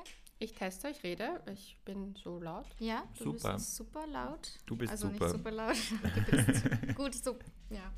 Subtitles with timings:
[0.00, 0.10] Okay.
[0.38, 1.40] Ich teste, ich rede.
[1.50, 2.66] Ich bin so laut.
[2.78, 3.54] Ja, du Super.
[3.54, 4.58] bist super laut.
[4.66, 5.24] Du bist also super.
[5.24, 5.76] nicht super laut.
[6.30, 6.62] Du bist
[6.94, 7.36] gut, so.
[7.70, 7.90] Ja.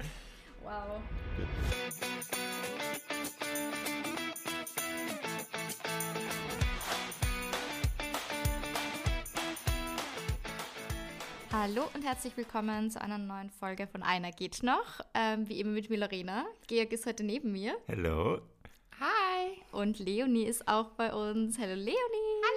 [0.62, 1.00] Wow.
[11.50, 15.00] Hallo und herzlich willkommen zu einer neuen Folge von Einer geht noch.
[15.14, 16.46] Ähm, wie immer mit Milorena.
[16.68, 18.40] Georg ist heute neben mir Hello.
[19.78, 21.56] Und Leonie ist auch bei uns.
[21.56, 21.94] Hallo Leonie.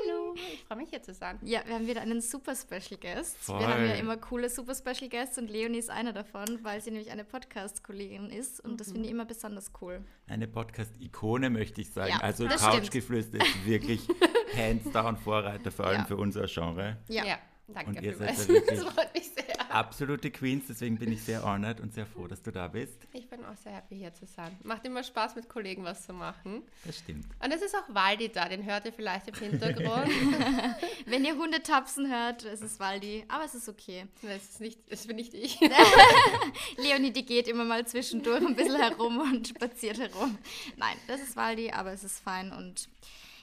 [0.07, 0.33] Hallo.
[0.53, 1.37] Ich freue mich hier zu sein.
[1.43, 3.37] Ja, wir haben wieder einen super Special Guest.
[3.37, 3.59] Voll.
[3.59, 6.89] Wir haben ja immer coole super Special Guests und Leonie ist einer davon, weil sie
[6.89, 10.03] nämlich eine Podcast-Kollegin ist und das finde ich immer besonders cool.
[10.27, 12.09] Eine Podcast-Ikone möchte ich sagen.
[12.09, 12.47] Ja, also.
[12.47, 14.01] Couchgeflüster ist wirklich
[14.57, 16.05] hands down Vorreiter, vor allem Ja.
[16.05, 16.97] für unser Genre.
[17.07, 17.37] Ja.
[17.67, 19.50] danke Und ihr seid da wirklich- Das freut mich sehr.
[19.71, 23.07] Absolute Queens, deswegen bin ich sehr honored und sehr froh, dass du da bist.
[23.13, 24.57] Ich bin auch sehr happy, hier zu sein.
[24.63, 26.63] Macht immer Spaß, mit Kollegen was zu machen.
[26.85, 27.25] Das stimmt.
[27.43, 30.11] Und es ist auch Waldi da, den hört ihr vielleicht im Hintergrund.
[31.05, 34.05] Wenn ihr Hunde tapsen hört, es ist Waldi, aber es ist okay.
[34.21, 35.59] das, ist nicht, das bin nicht ich.
[36.77, 40.37] Leonie, die geht immer mal zwischendurch ein bisschen herum und spaziert herum.
[40.77, 42.89] Nein, das ist Waldi, aber es ist fein und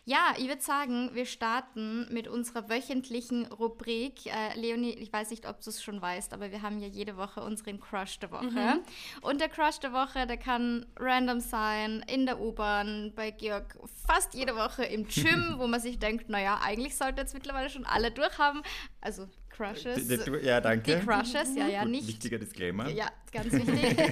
[0.08, 4.24] ja, ich würde sagen, wir starten mit unserer wöchentlichen Rubrik.
[4.24, 7.18] Äh, Leonie, ich weiß nicht, ob du es schon weißt, aber wir haben ja jede
[7.18, 8.80] Woche unseren Crush der Woche.
[9.20, 14.32] Und der Crush der Woche, der kann random sein, in der U-Bahn, bei Georg fast
[14.32, 18.10] jede Woche im Gym, wo man sich denkt, naja, eigentlich sollte jetzt mittlerweile schon alle
[18.10, 18.62] durchhaben.
[19.02, 20.08] Also Crushes.
[20.42, 21.00] Ja, danke.
[21.00, 22.08] Die Crushes, ja, ja, Gut, nicht.
[22.08, 22.88] Wichtiger Disclaimer.
[22.88, 23.98] Ja, ganz wichtig.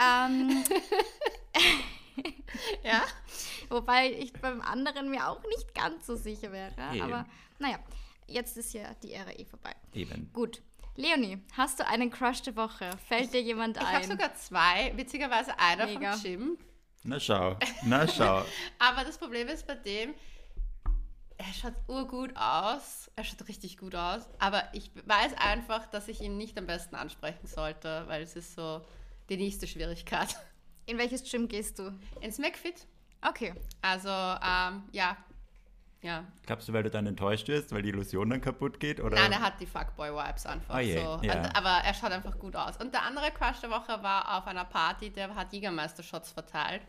[0.00, 0.62] ähm,
[2.84, 3.02] ja?
[3.70, 6.72] Wobei ich beim anderen mir auch nicht ganz so sicher wäre.
[6.92, 7.02] Eben.
[7.02, 7.26] Aber
[7.58, 7.78] naja,
[8.26, 9.74] jetzt ist ja die Ära eh vorbei.
[9.94, 10.30] Eben.
[10.32, 10.62] Gut.
[10.96, 12.90] Leonie, hast du einen Crush der Woche?
[13.06, 14.08] Fällt dir jemand Ich habe ein?
[14.08, 16.12] sogar zwei, witzigerweise einer Mega.
[16.12, 16.58] vom Gym.
[17.04, 18.44] Na schau, na schau.
[18.78, 20.14] Aber das Problem ist bei dem,
[21.38, 23.10] er schaut urgut aus.
[23.14, 24.22] Er schaut richtig gut aus.
[24.38, 28.54] Aber ich weiß einfach, dass ich ihn nicht am besten ansprechen sollte, weil es ist
[28.54, 28.80] so
[29.28, 30.34] die nächste Schwierigkeit.
[30.86, 31.92] In welches Gym gehst du?
[32.20, 32.86] Ins McFit.
[33.22, 33.54] Okay.
[33.82, 35.16] Also, ähm, ja.
[36.02, 36.24] Ja.
[36.44, 39.00] Glaubst du, weil du dann enttäuscht wirst, weil die Illusion dann kaputt geht?
[39.00, 39.16] Oder?
[39.16, 41.18] Nein, er hat die Fuckboy-Vibes einfach Oh je, so.
[41.22, 41.34] ja.
[41.40, 42.76] Und, aber er schaut einfach gut aus.
[42.76, 46.82] Und der andere Crush der Woche war auf einer Party, der hat Jägermeister-Shots verteilt.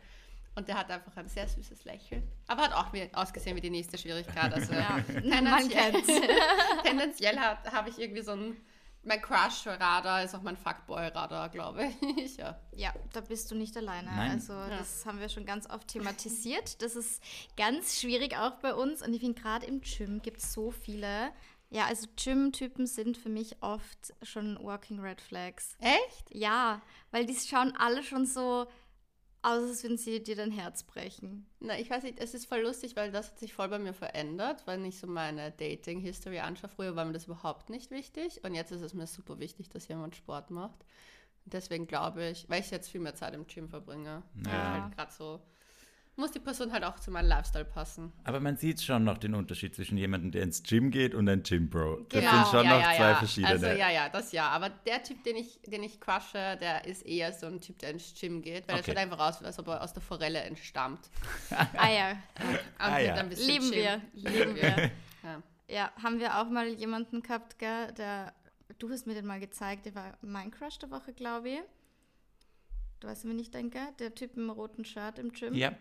[0.55, 2.27] Und der hat einfach ein sehr süßes Lächeln.
[2.47, 4.51] Aber hat auch wie, ausgesehen wie die nächste Schwierigkeit.
[4.53, 5.93] Also Ja, tendenziell,
[6.83, 8.57] tendenziell habe ich irgendwie so ein.
[9.07, 12.35] Mein Crush-Radar ist auch mein Fuckboy-Radar, glaube ich.
[12.37, 12.59] ja.
[12.75, 14.11] Ja, da bist du nicht alleine.
[14.11, 14.31] Nein.
[14.31, 16.81] Also das haben wir schon ganz oft thematisiert.
[16.81, 17.23] Das ist
[17.55, 19.01] ganz schwierig auch bei uns.
[19.01, 21.31] Und ich finde, gerade im Gym gibt es so viele.
[21.69, 25.77] Ja, also Gym-Typen sind für mich oft schon Walking Red Flags.
[25.79, 26.33] Echt?
[26.33, 26.81] Ja,
[27.11, 28.67] weil die schauen alle schon so
[29.47, 31.45] aus, als würden sie dir dein Herz brechen.
[31.59, 33.93] Na, ich weiß nicht, es ist voll lustig, weil das hat sich voll bei mir
[33.93, 36.69] verändert, wenn ich so meine Dating-History anschaue.
[36.69, 39.87] Früher war mir das überhaupt nicht wichtig und jetzt ist es mir super wichtig, dass
[39.87, 40.85] jemand Sport macht.
[41.45, 44.51] Und deswegen glaube ich, weil ich jetzt viel mehr Zeit im Gym verbringe, Ja.
[44.51, 44.81] ja.
[44.83, 45.39] halt gerade so,
[46.17, 48.11] muss die Person halt auch zu meinem Lifestyle passen.
[48.23, 51.43] Aber man sieht schon noch den Unterschied zwischen jemandem, der ins Gym geht und ein
[51.43, 52.07] Gym-Bro.
[52.09, 52.31] Das Genau.
[52.31, 53.15] sind schon ja, noch ja, zwei ja.
[53.15, 53.53] verschiedene.
[53.53, 54.49] Also ja, ja, das ja.
[54.49, 57.91] Aber der Typ, den ich, den ich crushe, der ist eher so ein Typ, der
[57.91, 58.91] ins Gym geht, weil Okay.
[58.91, 61.09] er schaut einfach aus, als ob er aus der Forelle entstammt.
[61.77, 63.13] Ah ja, Und Ah, ja.
[63.15, 63.79] ein bisschen lieben Gym.
[63.79, 64.01] wir.
[64.13, 64.91] Lieben wir.
[65.23, 65.41] Ja.
[65.69, 68.33] Ja, haben wir auch mal jemanden gehabt, gell, der,
[68.79, 71.59] du hast mir den mal gezeigt, der war mein Crush der Woche, glaube ich.
[73.01, 73.79] Du weißt, wen ich denke?
[73.99, 75.53] Der Typ im roten Shirt im Gym.
[75.53, 75.73] ja.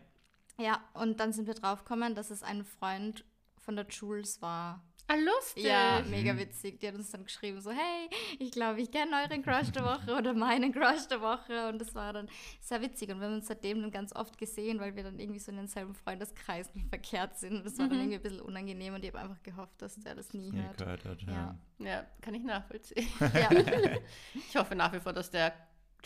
[0.59, 3.25] Ja, und dann sind wir draufgekommen, dass es ein Freund
[3.59, 4.83] von der Jules war.
[5.09, 5.63] Ah, lustig.
[5.65, 6.81] Ja, mega witzig.
[6.81, 10.17] Die hat uns dann geschrieben, so, hey, ich glaube, ich kenne euren Crush der Woche
[10.17, 11.69] oder meinen Crush der Woche.
[11.69, 12.29] Und das war dann
[12.61, 13.11] sehr witzig.
[13.11, 15.59] Und wir haben uns seitdem dann ganz oft gesehen, weil wir dann irgendwie so in
[15.59, 17.55] denselben Freundeskreisen verkehrt sind.
[17.59, 20.17] Und das war dann irgendwie ein bisschen unangenehm und ich habe einfach gehofft, dass der
[20.17, 20.79] das nie Nie hört.
[20.79, 21.33] gehört hat, ja.
[21.79, 21.87] Ja.
[21.87, 23.07] Ja, kann ich nachvollziehen.
[23.21, 23.51] Ja.
[24.35, 25.53] Ich hoffe nach wie vor, dass der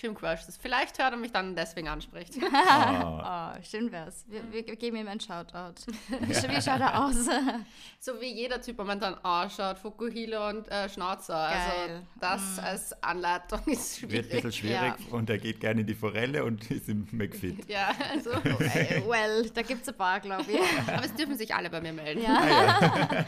[0.00, 2.34] Gym Crush das vielleicht hört und mich dann deswegen anspricht.
[2.41, 3.21] Oh.
[3.31, 4.25] Oh, schön wär's.
[4.28, 5.75] Wir, wir geben ihm ein Shoutout.
[6.21, 7.16] Wie schaut er aus?
[8.00, 11.37] so wie jeder Typ momentan ausschaut, Fukuhila und äh, Schnauzer.
[11.37, 12.02] Also Geil.
[12.20, 14.31] das als Anleitung ist Wird ein schwierig.
[14.31, 17.69] bisschen schwierig und er geht gerne in die Forelle und ist im McFit.
[17.69, 18.31] Ja, also.
[18.31, 20.61] Well, da gibt's ein paar, glaube ich.
[20.88, 22.23] Aber es dürfen sich alle bei mir melden.
[22.23, 23.25] Ja.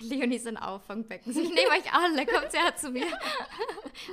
[0.00, 1.30] Leonie ist ein Auffangbecken.
[1.32, 3.06] Ich nehme euch alle, kommt her zu mir.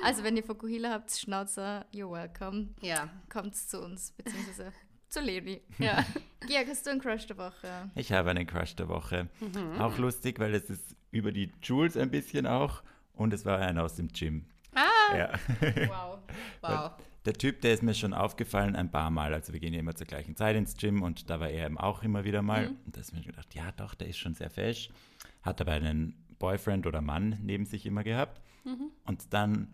[0.02, 2.68] Also, wenn ihr Fokuhila habt, Schnauzer, you're welcome.
[2.80, 3.08] Ja.
[3.28, 4.72] Kommt zu uns, beziehungsweise
[5.08, 5.60] zu Leonie.
[5.78, 6.04] ja.
[6.46, 7.90] Georg, hast du einen Crush der Woche?
[7.94, 9.28] Ich habe einen Crush der Woche.
[9.40, 9.80] Mhm.
[9.80, 12.82] Auch lustig, weil es ist über die Jules ein bisschen auch
[13.14, 14.46] und es war einer aus dem Gym.
[14.74, 15.32] Ah, Ja.
[15.88, 16.18] Wow.
[16.62, 16.90] wow.
[17.26, 19.34] der Typ, der ist mir schon aufgefallen ein paar Mal.
[19.34, 21.78] Also wir gehen ja immer zur gleichen Zeit ins Gym und da war er eben
[21.78, 22.70] auch immer wieder mal.
[22.70, 22.76] Mhm.
[22.86, 24.88] Und da ist mir gedacht, ja doch, der ist schon sehr fesch.
[25.42, 28.40] Hat aber einen Boyfriend oder Mann neben sich immer gehabt.
[28.64, 28.90] Mhm.
[29.04, 29.68] Und dann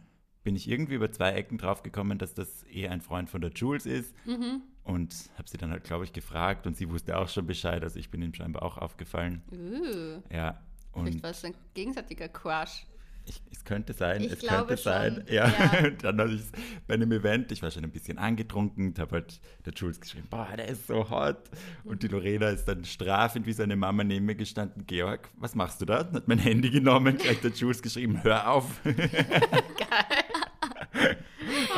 [0.49, 3.51] bin ich irgendwie über zwei Ecken drauf gekommen, dass das eher ein Freund von der
[3.51, 4.15] Jules ist.
[4.25, 4.63] Mhm.
[4.83, 7.83] Und habe sie dann halt, glaube ich, gefragt und sie wusste auch schon Bescheid.
[7.83, 9.43] Also ich bin ihm scheinbar auch aufgefallen.
[9.53, 10.59] Uh, Ja.
[10.95, 12.87] vielleicht Und war es ein gegenseitiger Crush.
[13.27, 15.17] ich, es könnte sein, Ich es könnte sein.
[15.27, 15.49] schon, Ja.
[15.49, 15.79] ja.
[15.89, 16.41] Und dann habe ich
[16.87, 20.49] bei einem Event, ich war schon ein bisschen angetrunken, habe halt der Jules geschrieben, boah,
[20.57, 21.37] der ist so hot.
[21.85, 25.83] Und die Lorena ist dann strafend wie seine Mama neben mir gestanden, Georg, was machst
[25.83, 26.01] du da?
[26.01, 28.81] Und hat mein Handy genommen, gleich der Jules geschrieben, hör auf.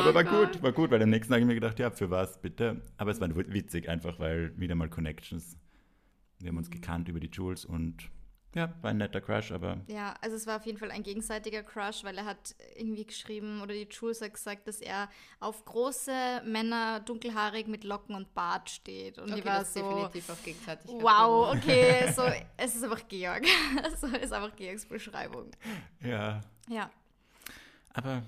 [0.00, 2.10] Aber war gut, war gut, weil am nächsten Tag habe ich mir gedacht, ja, für
[2.10, 2.82] was bitte?
[2.96, 5.56] Aber es war witzig einfach, weil wieder mal Connections.
[6.38, 8.10] Wir haben uns gekannt über die Jules und
[8.54, 11.62] ja, war ein netter Crush, aber Ja, also es war auf jeden Fall ein gegenseitiger
[11.62, 15.08] Crush, weil er hat irgendwie geschrieben, oder die Jules hat gesagt, dass er
[15.38, 19.18] auf große Männer, dunkelhaarig mit Locken und Bart steht.
[19.18, 21.00] Und Okay, die war so, definitiv auf Gegenseitigkeit.
[21.00, 22.22] wow, okay, so,
[22.56, 23.44] es ist einfach Georg.
[24.00, 25.52] so ist einfach Georgs Beschreibung.
[26.00, 26.90] ja, Ja,
[27.94, 28.24] Aber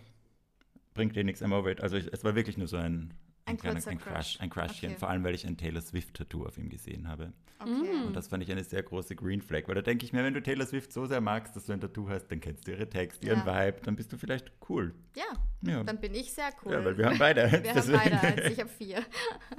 [0.95, 1.81] bringt dir nichts, I'm over it.
[1.81, 4.41] Also ich, es war wirklich nur so ein, Ein kleiner- kurzer ein Crush.
[4.41, 4.91] Ein Crushchen.
[4.91, 4.99] Okay.
[4.99, 7.33] Vor allem, weil ich ein Taylor Swift-Tattoo auf ihm gesehen habe.
[7.61, 8.05] okay.
[8.07, 9.63] Und das fand ich eine sehr große Green Flag.
[9.67, 11.81] Weil da denke ich mir, wenn du Taylor Swift so sehr magst, dass du ein
[11.81, 13.67] Tattoo hast, dann kennst du ihre Text, ihren Ja.
[13.67, 14.95] Vibe, dann bist du vielleicht cool.
[15.17, 15.25] Ja,
[15.63, 16.73] Ja, dann bin ich sehr cool.
[16.73, 17.51] ja weil wir haben beide.
[17.63, 19.03] Wir haben beide eins, ich habe vier.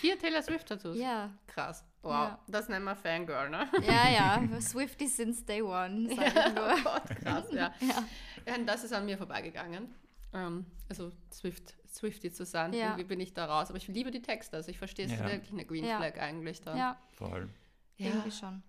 [0.01, 0.98] Vier Taylor Swift-Tattoos?
[0.98, 1.83] Ja, Krass.
[2.01, 2.39] Wow, Ja.
[2.48, 3.68] das nennen wir Fangirl, ne?
[3.86, 4.10] ja,
[4.50, 4.62] ja.
[4.62, 6.74] Swifty since day one, sag ich nur.
[6.74, 7.74] Oh Gott, krass, ja.
[7.81, 8.57] Ja.
[8.65, 9.89] Das ist an mir vorbeigegangen.
[10.34, 12.74] Ähm, also Swift, Swifty zu sein.
[12.74, 12.88] Ja.
[12.92, 13.70] Irgendwie bin ich da raus.
[13.70, 14.58] Aber ich liebe die Texte.
[14.58, 15.26] Also ich verstehe es Ja.
[15.30, 15.98] wirklich eine Green Ja.
[15.98, 16.78] Flag eigentlich dann.
[16.78, 17.50] Ja, Voll.
[17.98, 18.08] ja.
[18.08, 18.62] irgendwie schon.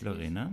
[0.00, 0.52] Lorena?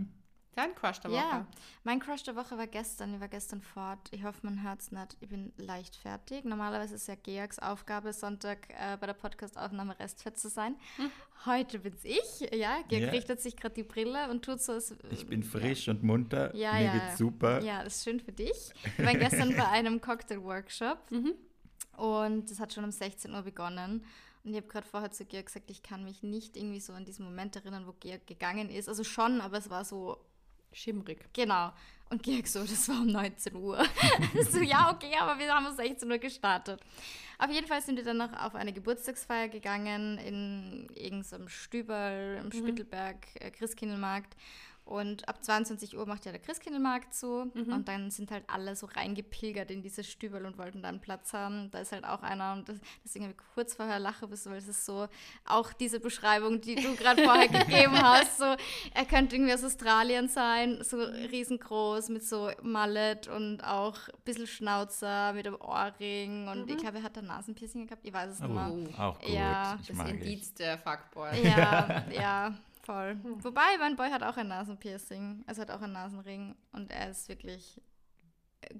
[0.56, 1.20] Dein Crush der Woche.
[1.20, 1.46] Ja,
[1.84, 3.14] mein Crush der Woche war gestern.
[3.14, 4.00] Ich war gestern fort.
[4.12, 5.18] Ich hoffe, man hört es nicht.
[5.20, 6.46] Ich bin leicht fertig.
[6.46, 10.76] Normalerweise ist ja Georgs Aufgabe, Sonntag äh, bei der Podcastaufnahme restfett zu sein.
[11.46, 12.40] Heute bin's ich.
[12.54, 13.10] Ja, Georg Ja.
[13.10, 16.56] richtet sich gerade die Brille und tut so, als Ich bin frisch und munter.
[16.56, 17.62] Ja, Mir ja, geht's super.
[17.62, 18.72] Ja, das ist schön für dich.
[18.96, 21.00] Wir waren gestern bei einem Cocktail-Workshop
[21.98, 24.06] und das hat schon um 16 Uhr begonnen.
[24.44, 27.04] Und ich habe gerade vorher zu Georg gesagt, ich kann mich nicht irgendwie so an
[27.04, 28.88] diesen Moment erinnern, wo Georg gegangen ist.
[28.88, 30.18] Also schon, aber es war so,
[30.76, 31.20] Schimmrig.
[31.34, 31.72] genau.
[32.10, 33.84] Und Georg so, das war um 19 Uhr.
[34.52, 36.80] so, ja, okay, aber wir haben um 16 Uhr gestartet.
[37.40, 42.52] Auf jeden Fall sind wir dann noch auf eine Geburtstagsfeier gegangen in irgendeinem Stüberl im
[42.52, 44.36] Spittelberg, äh, Christkindlmarkt.
[44.86, 47.52] Und ab 22 Uhr macht ja der Christkindlmarkt zu.
[47.72, 51.34] Und dann sind halt alle so reingepilgert in dieses Stüberl und wollten da einen Platz
[51.34, 51.72] haben.
[51.72, 52.54] Da ist halt auch einer.
[52.54, 55.08] Und das, deswegen habe ich kurz vorher lache, weil es ist so
[55.46, 58.38] auch diese Beschreibung, die du gerade vorher gegeben hast.
[58.38, 58.46] So,
[58.94, 64.46] er könnte irgendwie aus Australien sein, so riesengroß mit so Mallet und auch ein bisschen
[64.46, 66.48] Schnauzer mit einem Ohrring.
[66.48, 68.06] Und ich glaube, er hat ein Nasenpiercing gehabt.
[68.06, 68.72] Ich weiß es nicht mehr.
[68.98, 69.30] Oh, auch gut.
[69.30, 71.44] Ja, ich Das mag Indiz der Fuckboy.
[71.44, 72.54] Ja, ja,
[72.86, 73.20] voll.
[73.40, 75.44] Wobei, mein Boy hat auch ein Nasenpiercing.
[75.48, 76.56] Also hat auch einen Nasenring.
[76.72, 77.82] Und er ist wirklich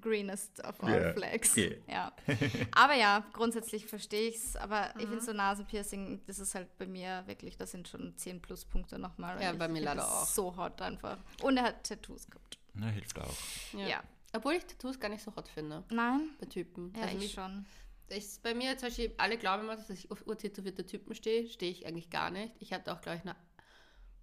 [0.00, 1.52] greenest of all Ja, flags.
[1.52, 1.80] okay.
[1.88, 2.12] Ja.
[2.74, 4.56] Aber ja, grundsätzlich verstehe ich es.
[4.56, 5.10] Aber ich Mhm.
[5.10, 9.40] finde so Nasenpiercing, das ist halt bei mir wirklich, das sind schon 10 Pluspunkte nochmal.
[9.40, 10.26] Ja, bei ich mir leider auch.
[10.26, 11.18] So hot einfach.
[11.42, 12.58] Und er hat Tattoos gehabt.
[12.74, 13.34] Na, hilft auch.
[13.74, 14.02] Ja.
[14.34, 15.84] Obwohl ich Tattoos gar nicht so hot finde.
[15.90, 16.30] Nein?
[16.40, 16.92] Bei Typen.
[16.96, 17.64] Ja, also ich mich- schon.
[18.08, 21.48] ich, bei mir zum Beispiel, alle glauben immer, dass ich auf urtätowierte Typen stehe.
[21.48, 22.52] Stehe ich eigentlich gar nicht.
[22.58, 23.36] Ich hatte auch, glaube ich, eine,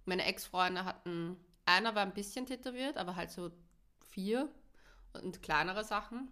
[0.06, 1.36] meine Ex-Freunde hatten,
[1.66, 3.50] einer war ein bisschen tätowiert, aber halt so
[4.08, 4.48] vier
[5.12, 6.28] und kleinere Sachen.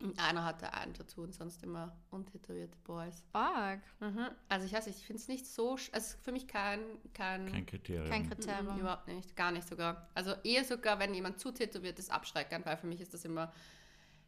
[0.00, 3.22] Und einer hatte ein Tattoo und sonst immer untätowierte Boys.
[3.30, 3.80] Fuck.
[4.00, 4.28] Mhm.
[4.48, 6.80] Also ich weiß nicht, ich finde es nicht so, sch- also für mich kein,
[7.14, 8.10] kein, Kein Kriterium.
[8.10, 8.80] Kein Mhm, Kriterium.
[8.80, 10.08] überhaupt nicht, gar nicht sogar.
[10.14, 13.52] Also eher sogar, wenn jemand zu tätowiert ist, abschreckend, weil für mich ist das immer.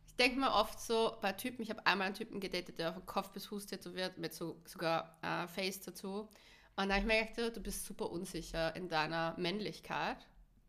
[0.06, 3.04] Ich denke mir oft so bei Typen, ich habe einmal einen Typen gedatet, der von
[3.04, 6.28] Kopf bis Fuß tätowiert, mit so sogar äh, Face dazu.
[6.76, 10.18] Und da habe ich mir gedacht, du bist super unsicher in deiner Männlichkeit.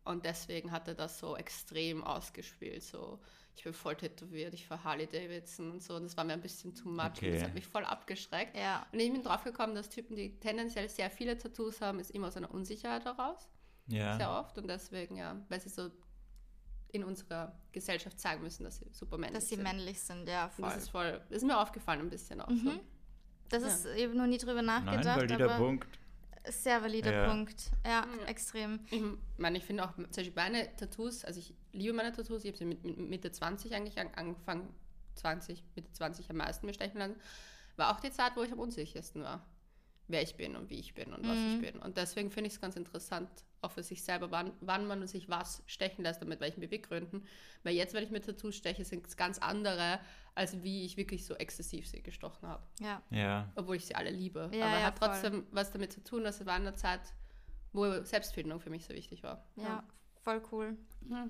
[0.04, 2.82] Und deswegen hat er das so extrem ausgespielt.
[2.82, 3.18] So,
[3.54, 5.96] ich bin voll tätowiert, ich fahre Harley Davidson und so.
[5.96, 7.04] Und das war mir ein bisschen too much.
[7.04, 7.32] Und Okay.
[7.34, 8.56] das hat mich voll abgeschreckt.
[8.56, 8.86] Ja.
[8.90, 12.28] Und ich bin drauf gekommen, dass Typen, die tendenziell sehr viele Tattoos haben, ist immer
[12.28, 13.46] aus einer Unsicherheit heraus.
[13.86, 14.40] Sehr Ja.
[14.40, 14.56] oft.
[14.56, 15.90] Und deswegen, ja, weil sie so
[16.90, 19.64] in unserer Gesellschaft zeigen müssen, dass sie super männlich Dass sie sind.
[19.64, 20.64] männlich sind, ja, Und voll.
[20.64, 22.72] Das ist voll, das ist mir aufgefallen ein bisschen auch so.
[23.48, 23.62] Mhm.
[23.62, 23.90] Das Ja.
[23.92, 25.16] ist eben noch nie drüber Nein, nachgedacht.
[25.18, 25.88] valider aber Punkt.
[26.48, 27.28] Sehr valider Ja.
[27.30, 27.70] Punkt.
[27.84, 28.24] Ja, Ja.
[28.26, 28.80] extrem.
[28.90, 29.02] Ich
[29.36, 32.56] meine, ich finde auch, zum Beispiel meine Tattoos, also ich liebe meine Tattoos, ich habe
[32.58, 34.72] sie mit, mit Mitte 20 eigentlich an, angefangen,
[35.16, 37.16] 20, Mitte 20 am meisten mir stechen lassen,
[37.76, 39.44] war auch die Zeit, wo ich am unsichersten war.
[40.10, 41.62] wer ich bin und wie ich bin und was Mhm.
[41.62, 41.80] ich bin.
[41.82, 43.28] Und deswegen finde ich es ganz interessant,
[43.60, 47.26] auch für sich selber, wann, wann man sich was stechen lässt und mit welchen Beweggründen.
[47.62, 50.00] Weil jetzt, wenn ich mir Tattoos steche, sind es ganz andere,
[50.34, 52.62] als wie ich wirklich so exzessiv sie gestochen habe.
[52.80, 53.02] Ja.
[53.10, 53.52] Ja.
[53.56, 54.50] Obwohl ich sie alle liebe.
[54.52, 55.08] Ja, Aber ja, hat voll.
[55.08, 57.00] trotzdem was damit zu tun, dass es war eine Zeit,
[57.72, 59.44] wo Selbstfindung für mich so wichtig war.
[59.56, 59.82] Ja,
[60.22, 60.76] voll cool.
[61.10, 61.28] Ja.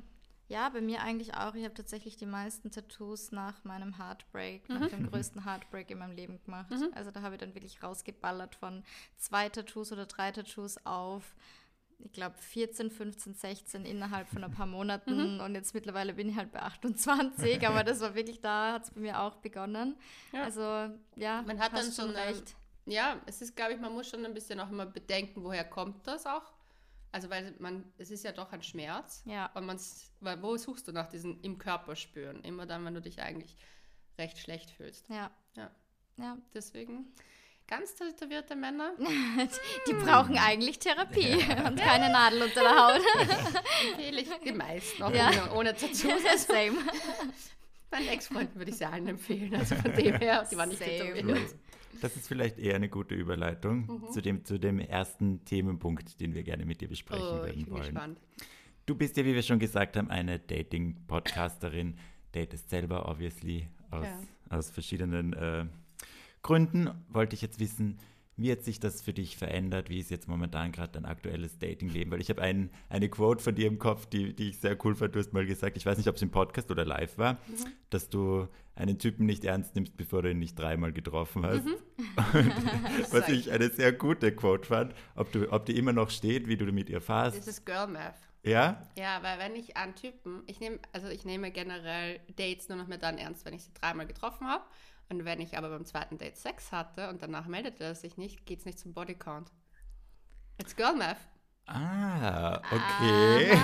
[0.49, 1.55] Ja, bei mir eigentlich auch.
[1.55, 6.17] Ich habe tatsächlich die meisten Tattoos nach meinem Heartbreak, nach dem größten Heartbreak in meinem
[6.17, 6.73] Leben gemacht.
[6.95, 8.83] Also da habe ich dann wirklich rausgeballert von
[9.19, 11.37] zwei Tattoos oder drei Tattoos auf,
[12.01, 15.41] ich glaube 14, 15, 16 innerhalb von ein paar Monaten.
[15.41, 18.91] Und jetzt mittlerweile bin ich halt bei 28, aber das war wirklich, da hat es
[18.91, 19.97] bei mir auch begonnen.
[20.33, 20.43] Ja.
[20.45, 20.63] Also
[21.17, 22.55] ja, Man hat dann schon eine- recht.
[22.87, 26.07] Ja, es ist, glaube ich, man muss schon ein bisschen auch immer bedenken, woher kommt
[26.07, 26.53] das auch.
[27.13, 29.23] Also, weil man, es ist ja doch ein Schmerz.
[29.27, 29.47] Ja.
[29.55, 32.43] Und man's, weil wo suchst du nach diesen im Körper spüren?
[32.45, 33.57] Immer dann, wenn du dich eigentlich
[34.19, 35.09] recht schlecht fühlst.
[35.09, 35.31] Ja.
[35.57, 35.71] Ja.
[36.17, 36.37] Ja.
[36.55, 37.13] Deswegen,
[37.69, 38.93] ganz tätowierte Männer,
[39.89, 41.35] Die brauchen eigentlich Therapie
[41.67, 43.03] und keine Nadel unter der Haut.
[43.91, 45.29] empfehle ich die meisten, auch Ja.
[45.29, 46.03] ohne, ohne Tattoos.
[46.47, 46.79] Same.
[47.91, 49.55] Meinen Ex-Freunden würde ich sie allen empfehlen.
[49.55, 51.15] Also von dem her, die waren nicht Same.
[51.15, 51.55] tätowiert.
[52.01, 54.13] Das ist vielleicht eher eine gute Überleitung Mhm.
[54.13, 57.65] zu, dem, zu dem ersten Themenpunkt, den wir gerne mit dir besprechen Oh, ich werden
[57.65, 57.83] bin wollen.
[57.83, 58.21] gespannt.
[58.87, 61.99] Du bist ja, wie wir schon gesagt haben, eine Dating-Podcasterin,
[62.33, 64.57] datest selber, obviously, aus, Ja.
[64.59, 65.67] aus verschiedenen äh,
[66.43, 66.91] Gründen.
[67.09, 67.99] Wollte ich jetzt wissen,
[68.37, 69.91] wie hat sich das für dich verändert?
[69.91, 72.13] Wie ist jetzt momentan gerade dein aktuelles Datingleben?
[72.13, 74.95] Weil ich habe ein, eine Quote von dir im Kopf, die, die ich sehr cool
[74.95, 75.15] fand.
[75.15, 77.39] Du hast mal gesagt, ich weiß nicht, ob es im Podcast oder live war,
[77.91, 81.65] dass du einen Typen nicht ernst nimmst, bevor du ihn nicht dreimal getroffen hast.
[83.11, 84.95] Was Sag- ich eine sehr gute Quote fand.
[85.17, 87.49] Ob, du, ob die immer noch steht, wie du mit ihr Das fährst.
[87.49, 88.15] ist Girl Math.
[88.45, 88.87] Ja?
[88.97, 92.87] Ja, weil wenn ich an Typen, ich nehme, also ich nehme generell Dates nur noch
[92.87, 94.63] mehr dann ernst, wenn ich sie dreimal getroffen habe.
[95.11, 98.45] Und wenn ich aber beim zweiten Date Sex hatte und danach meldete er sich nicht,
[98.45, 99.51] geht es nicht zum Bodycount.
[100.59, 101.19] It's Girl Math.
[101.67, 103.53] Ah, okay.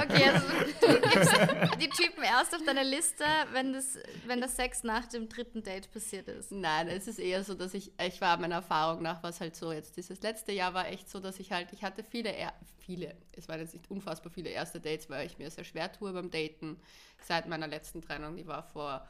[0.00, 0.46] Okay, also
[0.80, 1.32] du gibst
[1.80, 5.90] die Typen erst auf deine Liste, wenn das, wenn das Sex nach dem dritten Date
[5.90, 6.52] passiert ist.
[6.52, 9.72] Nein, es ist eher so, dass ich, ich war meiner Erfahrung nach, was halt so
[9.72, 12.32] jetzt, dieses letzte Jahr war echt so, dass ich halt, ich hatte viele,
[12.78, 16.12] viele, es waren jetzt nicht unfassbar viele erste Dates, weil ich mir sehr schwer tue
[16.12, 16.80] beim Daten
[17.20, 19.06] seit meiner letzten Trennung, die war vor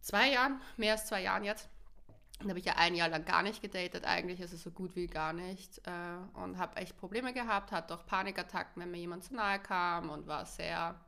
[0.00, 1.68] zwei Jahren, mehr als zwei Jahren jetzt.
[2.38, 5.08] Dann habe ich ja ein Jahr lang gar nicht gedatet eigentlich, also so gut wie
[5.08, 5.78] gar nicht.
[5.86, 10.08] Äh, und habe echt Probleme gehabt, hatte auch Panikattacken, wenn mir jemand zu nahe kam
[10.10, 11.00] und war sehr,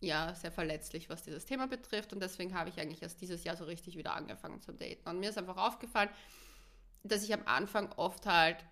[0.00, 2.12] ja, sehr verletzlich, was dieses Thema betrifft.
[2.12, 5.08] Und deswegen habe ich eigentlich erst dieses Jahr so richtig wieder angefangen zu daten.
[5.08, 6.10] Und mir ist einfach aufgefallen,
[7.04, 8.64] dass ich am Anfang oft halt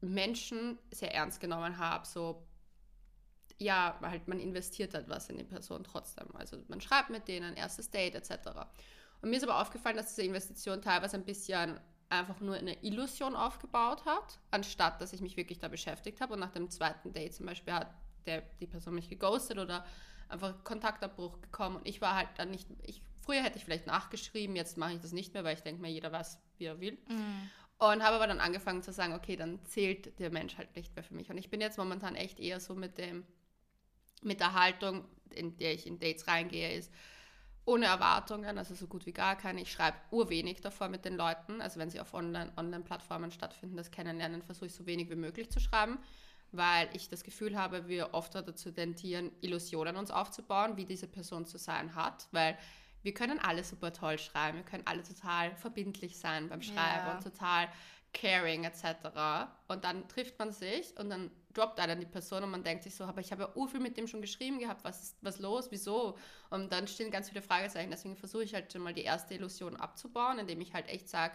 [0.00, 2.42] Menschen sehr ernst genommen habe, so
[3.60, 6.28] ja, halt man investiert halt was in die Person trotzdem.
[6.34, 8.48] Also man schreibt mit denen, erstes Date etc.
[9.20, 13.36] Und mir ist aber aufgefallen, dass diese Investition teilweise ein bisschen einfach nur eine Illusion
[13.36, 16.34] aufgebaut hat, anstatt dass ich mich wirklich da beschäftigt habe.
[16.34, 17.94] Und nach dem zweiten Date zum Beispiel hat
[18.26, 19.84] der, die Person mich geghostet oder
[20.28, 21.76] einfach Kontaktabbruch gekommen.
[21.76, 25.00] Und ich war halt dann nicht, ich, früher hätte ich vielleicht nachgeschrieben, jetzt mache ich
[25.00, 26.98] das nicht mehr, weil ich denke mir, jeder weiß, wie er will.
[27.78, 31.04] Und habe aber dann angefangen zu sagen, okay, dann zählt der Mensch halt nicht mehr
[31.04, 31.30] für mich.
[31.30, 33.24] Und ich bin jetzt momentan echt eher so mit dem,
[34.22, 36.92] mit der Haltung, in der ich in Dates reingehe, ist
[37.64, 39.60] ohne Erwartungen, also so gut wie gar keine.
[39.62, 41.60] Ich schreibe urwenig davor mit den Leuten.
[41.60, 45.50] Also wenn sie auf Online- Online-Plattformen stattfinden, das Kennenlernen, versuche ich so wenig wie möglich
[45.50, 45.98] zu schreiben,
[46.52, 51.46] weil ich das Gefühl habe, wir oft dazu tendieren, Illusionen uns aufzubauen, wie diese Person
[51.46, 52.58] zu sein hat, weil
[53.02, 57.14] wir können alle super toll schreiben, wir können alle total verbindlich sein beim Schreiben Ja.
[57.14, 57.68] und total
[58.12, 59.48] caring etc.
[59.68, 62.94] Und dann trifft man sich und dann droppt einen die Person und man denkt sich
[62.94, 65.70] so, aber ich habe ja urviel mit dem schon geschrieben gehabt, was ist was los,
[65.70, 66.16] wieso?
[66.50, 67.90] Und dann stehen ganz viele Fragezeichen.
[67.90, 71.34] Deswegen versuche ich halt schon mal die erste Illusion abzubauen, indem ich halt echt sage,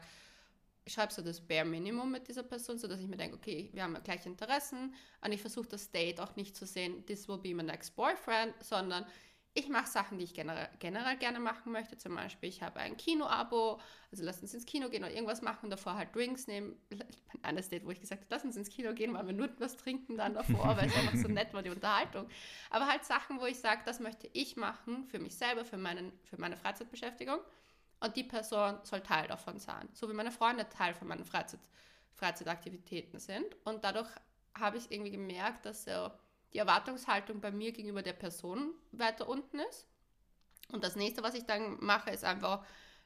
[0.87, 3.93] schreibe so das Bare Minimum mit dieser Person, sodass ich mir denke, okay, wir haben
[3.93, 4.93] ja gleiche Interessen
[5.23, 8.53] und ich versuche das Date auch nicht zu sehen, this will be my next boyfriend,
[8.61, 9.05] sondern
[9.57, 11.97] ich mache Sachen, die ich generell, generell gerne machen möchte.
[11.97, 13.79] Zum Beispiel, ich habe ein Kino-Abo,
[14.11, 16.75] also lass uns ins Kino gehen oder irgendwas machen und davor halt Drinks nehmen.
[17.45, 19.77] Eines Date, wo ich gesagt habe, lass uns ins Kino gehen, weil wir nur was
[19.77, 22.27] trinken dann davor, weil es einfach so nett war, die Unterhaltung.
[22.69, 26.11] Aber halt Sachen, wo ich sage, das möchte ich machen für mich selber, für, meinen,
[26.23, 27.39] für meine Freizeitbeschäftigung.
[27.99, 29.89] Und die Person soll Teil davon sein.
[29.93, 31.61] So wie meine Freunde Teil von meinen Freizeit,
[32.13, 33.45] Freizeitaktivitäten sind.
[33.63, 34.09] Und dadurch
[34.57, 36.11] habe ich irgendwie gemerkt, dass so
[36.53, 39.87] die Erwartungshaltung bei mir gegenüber der Person weiter unten ist.
[40.71, 42.65] Und das nächste, was ich dann mache, ist einfach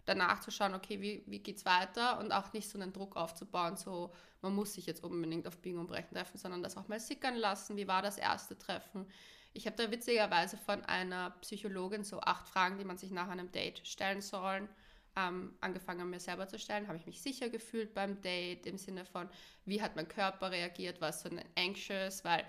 [0.10, 3.16] danach zu schauen, okay, wie, wie geht es weiter und auch nicht so einen Druck
[3.16, 4.12] aufzubauen, so
[4.42, 7.36] man muss sich jetzt unbedingt auf Biegen und Brechen treffen, sondern das auch mal sickern
[7.36, 7.78] lassen.
[7.78, 9.06] Wie war das erste Treffen?
[9.54, 13.52] Ich habe da witzigerweise von einer Psychologin so acht Fragen, die man sich nach einem
[13.52, 14.68] Date stellen soll,
[15.16, 16.88] ähm, angefangen, mir selber zu stellen.
[16.88, 19.30] Habe ich mich sicher gefühlt beim Date im Sinne von,
[19.66, 22.46] wie hat mein Körper reagiert, war es so ein anxious, weil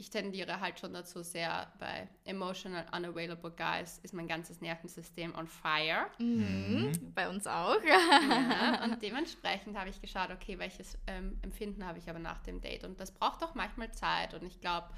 [0.00, 5.46] ich tendiere halt schon dazu sehr bei emotional unavailable guys ist mein ganzes Nervensystem on
[5.46, 6.06] fire.
[6.18, 6.90] Mhm.
[7.14, 7.76] Bei uns auch.
[7.84, 12.60] Ja, und dementsprechend habe ich geschaut, okay, welches ähm, Empfinden habe ich aber nach dem
[12.60, 12.84] Date.
[12.84, 14.34] Und das braucht auch manchmal Zeit.
[14.34, 14.88] Und ich glaube,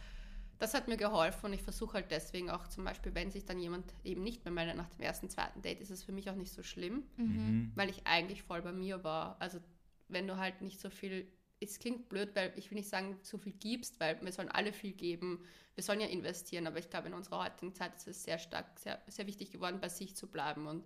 [0.58, 3.58] das hat mir geholfen und ich versuche halt deswegen auch zum Beispiel, wenn sich dann
[3.58, 6.36] jemand eben nicht mehr meldet nach dem ersten, zweiten Date, ist es für mich auch
[6.36, 7.72] nicht so schlimm, Mhm.
[7.74, 9.36] weil ich eigentlich voll bei mir war.
[9.40, 9.58] Also
[10.06, 11.26] wenn du halt nicht so viel,
[11.62, 14.72] es klingt blöd, weil ich will nicht sagen, so viel gibst, weil wir sollen alle
[14.72, 18.24] viel geben, wir sollen ja investieren, aber ich glaube, in unserer heutigen Zeit ist es
[18.24, 20.84] sehr stark, sehr, sehr wichtig geworden, bei sich zu bleiben und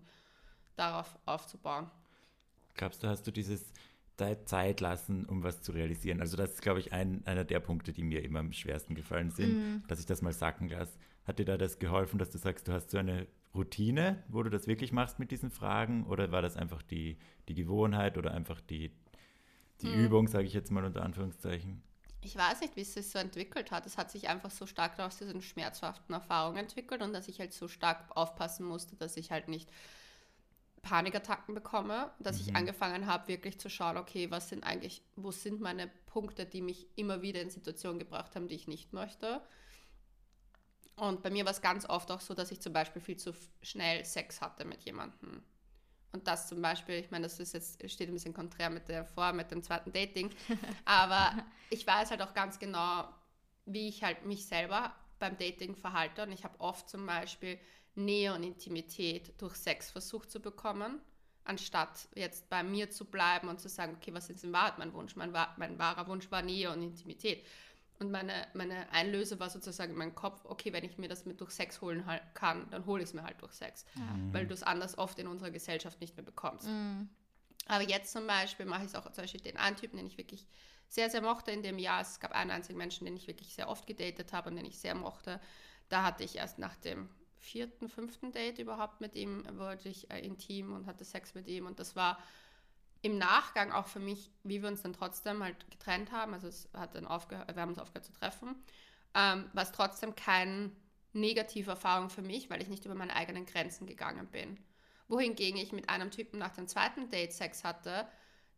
[0.76, 1.90] darauf aufzubauen.
[2.75, 3.73] Glaubst du, hast du dieses
[4.18, 6.21] Ze- Zeit lassen, um was zu realisieren?
[6.21, 9.30] Also das ist, glaube ich, ein, einer der Punkte, die mir immer am schwersten gefallen
[9.30, 9.56] sind,
[9.88, 10.99] dass ich das mal sacken lasse.
[11.25, 14.50] Hat dir da das geholfen, dass du sagst, du hast so eine Routine, wo du
[14.50, 16.06] das wirklich machst mit diesen Fragen?
[16.06, 17.16] Oder war das einfach die,
[17.49, 18.92] die Gewohnheit oder einfach die,
[19.83, 21.83] die Übung, sage ich jetzt mal unter Anführungszeichen?
[22.23, 23.87] Ich weiß nicht, wie es sich so entwickelt hat.
[23.87, 27.52] Es hat sich einfach so stark aus diesen schmerzhaften Erfahrungen entwickelt und dass ich halt
[27.52, 29.71] so stark aufpassen musste, dass ich halt nicht
[30.83, 35.61] Panikattacken bekomme, dass ich angefangen habe, wirklich zu schauen, okay, was sind eigentlich, wo sind
[35.61, 39.40] meine Punkte, die mich immer wieder in Situationen gebracht haben, die ich nicht möchte.
[40.95, 43.35] Und bei mir war es ganz oft auch so, dass ich zum Beispiel viel zu
[43.62, 45.42] schnell Sex hatte mit jemandem.
[46.12, 49.04] Und das zum Beispiel, ich meine, das ist jetzt, steht ein bisschen konträr mit der
[49.04, 50.30] vor, mit dem zweiten Dating.
[50.84, 51.32] Aber
[51.70, 53.08] ich weiß halt auch ganz genau,
[53.66, 56.22] wie ich halt mich selber beim Dating verhalte.
[56.22, 57.58] Und ich habe oft zum Beispiel
[57.94, 61.00] Nähe und Intimität durch Sex versucht zu bekommen,
[61.44, 64.92] anstatt jetzt bei mir zu bleiben und zu sagen, okay, was ist in Wahrheit mein
[64.92, 65.16] Wunsch?
[65.16, 67.46] Mein, mein wahrer Wunsch war Nähe und Intimität.
[67.98, 71.40] Und meine, meine Einlöse war sozusagen in meinem Kopf, okay, wenn ich mir das mit
[71.40, 73.84] durch Sex holen halt kann, dann hole ich es mir halt durch Sex.
[74.32, 76.68] Weil du es anders oft in unserer Gesellschaft nicht mehr bekommst.
[77.68, 80.18] Aber jetzt zum Beispiel mache ich es auch zum Beispiel den einen Typen, den ich
[80.18, 80.46] wirklich
[80.88, 82.00] sehr, sehr mochte in dem Jahr.
[82.02, 84.78] Es gab einen einzigen Menschen, den ich wirklich sehr oft gedatet habe und den ich
[84.78, 85.40] sehr mochte.
[85.88, 90.20] Da hatte ich erst nach dem vierten, fünften Date überhaupt mit ihm, wurde ich äh,
[90.20, 91.66] intim und hatte Sex mit ihm.
[91.66, 92.18] Und das war
[93.06, 96.68] im Nachgang auch für mich, wie wir uns dann trotzdem halt getrennt haben, also es
[96.75, 98.56] hat dann aufgehört, wir haben uns aufgehört zu treffen,
[99.14, 100.73] ähm, war es trotzdem keine
[101.12, 104.58] negative Erfahrung für mich, weil ich nicht über meine eigenen Grenzen gegangen bin.
[105.06, 108.08] Wohingegen ich mit einem Typen nach dem zweiten Date Sex hatte,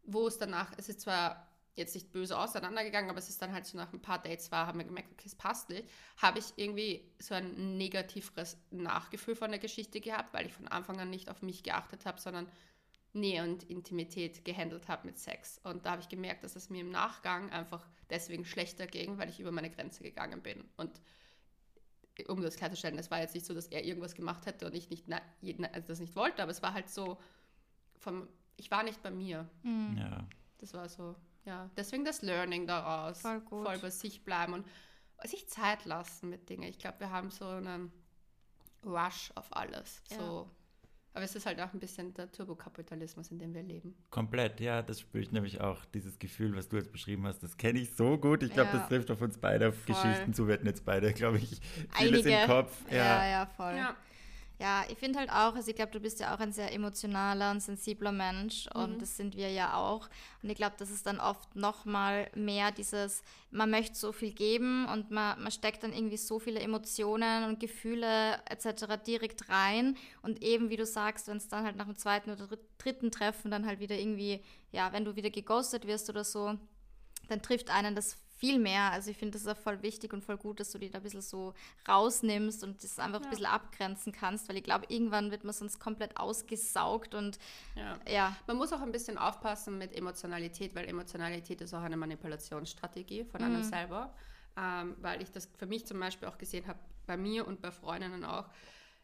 [0.02, 3.66] wo es danach, es ist zwar jetzt nicht böse auseinandergegangen, aber es ist dann halt
[3.66, 5.84] so nach ein paar Dates war, haben wir gemerkt, okay, es passt nicht,
[6.16, 10.98] habe ich irgendwie so ein negativeres Nachgefühl von der Geschichte gehabt, weil ich von Anfang
[10.98, 12.48] an nicht auf mich geachtet habe, sondern
[13.12, 15.60] Nähe und Intimität gehandelt habe mit Sex.
[15.64, 19.28] Und da habe ich gemerkt, dass es mir im Nachgang einfach deswegen schlechter ging, weil
[19.28, 20.64] ich über meine Grenze gegangen bin.
[20.76, 21.00] Und
[22.26, 24.90] um das klarzustellen, es war jetzt nicht so, dass er irgendwas gemacht hätte und ich
[24.90, 25.20] nicht, na,
[25.72, 27.18] also das nicht wollte, aber es war halt so,
[27.96, 29.48] vom, ich war nicht bei mir.
[29.96, 30.26] Ja.
[30.58, 31.70] Das war so, ja.
[31.76, 33.20] Deswegen das Learning daraus.
[33.20, 33.66] Voll gut.
[33.66, 34.66] Voll bei sich bleiben und
[35.24, 36.64] sich Zeit lassen mit Dingen.
[36.64, 37.92] Ich glaube, wir haben so einen
[38.84, 40.02] Rush auf alles.
[40.10, 40.18] Ja.
[40.18, 40.50] So.
[41.18, 43.92] Aber es ist halt auch ein bisschen der Turbokapitalismus, in dem wir leben.
[44.08, 45.84] Komplett, ja, das spüre ich nämlich auch.
[45.86, 48.44] Dieses Gefühl, was du jetzt beschrieben hast, das kenne ich so gut.
[48.44, 48.78] Ich glaube, Ja.
[48.78, 49.96] das trifft auf uns beide auf Voll.
[49.96, 50.46] Geschichten zu.
[50.46, 51.60] Wir hatten jetzt beide, glaube ich,
[51.96, 52.40] vieles Einige.
[52.42, 52.80] im Kopf.
[52.88, 53.74] Ja, Ja, ja, voll.
[53.74, 53.96] Ja,
[54.88, 57.60] ich finde halt auch, also ich glaube, du bist ja auch ein sehr emotionaler und
[57.60, 60.08] sensibler Mensch und das sind wir ja auch.
[60.42, 64.86] Und ich glaube, das ist dann oft nochmal mehr dieses, man möchte so viel geben
[64.86, 68.96] und man, man steckt dann irgendwie so viele Emotionen und Gefühle etc.
[69.06, 69.96] direkt rein.
[70.22, 73.12] Und eben, wie du sagst, wenn es dann halt nach dem zweiten oder dritt- dritten
[73.12, 74.42] Treffen dann halt wieder irgendwie,
[74.72, 76.58] ja, wenn du wieder geghostet wirst oder so,
[77.28, 78.92] dann trifft einen das viel mehr.
[78.92, 80.98] Also ich finde das ist auch voll wichtig und voll gut, dass du die da
[80.98, 81.54] ein bisschen so
[81.88, 85.78] rausnimmst und das einfach ein bisschen abgrenzen kannst, weil ich glaube, irgendwann wird man sonst
[85.78, 87.38] komplett ausgesaugt und
[87.74, 87.98] Ja.
[88.08, 93.24] ja, Man muss auch ein bisschen aufpassen mit Emotionalität, weil Emotionalität ist auch eine Manipulationsstrategie
[93.24, 94.14] von einem selber.
[94.56, 97.70] Ähm, weil ich das für mich zum Beispiel auch gesehen habe, bei mir und bei
[97.70, 98.46] Freundinnen auch,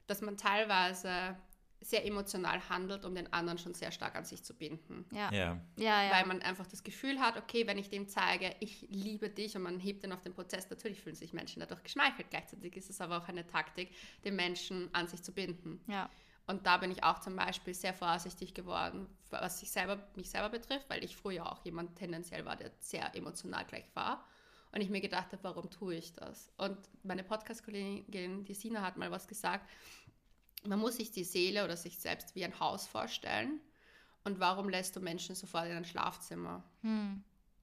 [0.07, 1.37] dass man teilweise
[1.85, 5.05] sehr emotional handelt, um den anderen schon sehr stark an sich zu binden.
[5.12, 5.61] ja, ja.
[5.77, 6.11] ja, ja.
[6.12, 9.62] Weil man einfach das Gefühl hat, okay, wenn ich dem zeige, ich liebe dich und
[9.62, 12.31] man hebt den auf den Prozess, natürlich fühlen sich Menschen dadurch geschmeichelt.
[12.31, 13.90] Gleichzeitig ist es aber auch eine Taktik,
[14.25, 15.81] den Menschen an sich zu binden.
[15.87, 16.09] ja.
[16.47, 20.51] Und da bin ich auch zum Beispiel sehr vorsichtig geworden, was sich selber, mich selber
[20.51, 24.27] betrifft, weil ich früher auch jemand tendenziell war, der sehr emotional gleich war.
[24.73, 26.53] Und ich mir gedacht habe, warum tue ich das?
[26.57, 29.70] Und meine Podcast-Kollegin, die Sina, hat mal was gesagt.
[30.66, 33.61] Man muss sich die Seele oder sich selbst wie ein Haus vorstellen.
[34.24, 36.64] Und warum lässt du Menschen sofort in ein Schlafzimmer?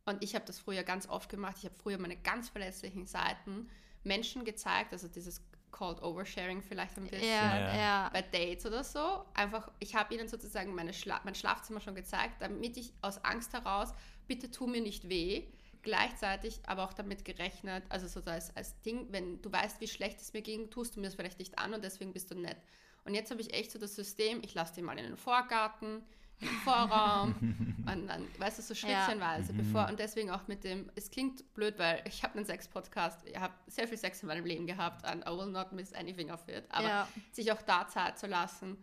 [0.06, 1.58] Und ich habe das früher ganz oft gemacht.
[1.60, 3.70] Ich habe früher meine ganz verletzlichen Seiten
[4.04, 7.30] Menschen gezeigt, also dieses called Oversharing vielleicht ein bisschen.
[7.30, 8.10] Ja, Ja.
[8.12, 9.26] Bei Dates oder so.
[9.34, 13.54] Einfach, ich habe ihnen sozusagen meine Schla mein Schlafzimmer schon gezeigt, damit ich aus Angst
[13.54, 13.94] heraus,
[14.28, 15.48] bitte tu mir nicht weh.
[15.84, 20.22] Gleichzeitig aber auch damit gerechnet, also so als, als Ding, wenn du weißt, wie schlecht
[20.22, 22.58] es mir ging, tust du mir es vielleicht nicht an und deswegen bist du nett.
[23.04, 26.04] Und jetzt habe ich echt so das System, ich lasse die mal in den Vorgarten,
[26.40, 27.36] in den Vorraum.
[27.92, 31.80] Und dann, weißt du, so schrittchenweise, bevor, und deswegen auch mit dem, es klingt blöd,
[31.80, 35.26] weil ich habe einen Sex-Podcast, ich habe sehr viel Sex in meinem Leben gehabt and
[35.28, 37.08] I will not miss anything of it, aber Ja.
[37.32, 38.78] sich auch da Zeit zu lassen,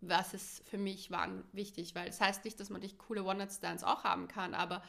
[0.00, 3.84] was ist für mich wann wichtig, weil es heißt nicht, dass man nicht coole One-Night-Stands
[3.84, 4.82] auch haben kann, aber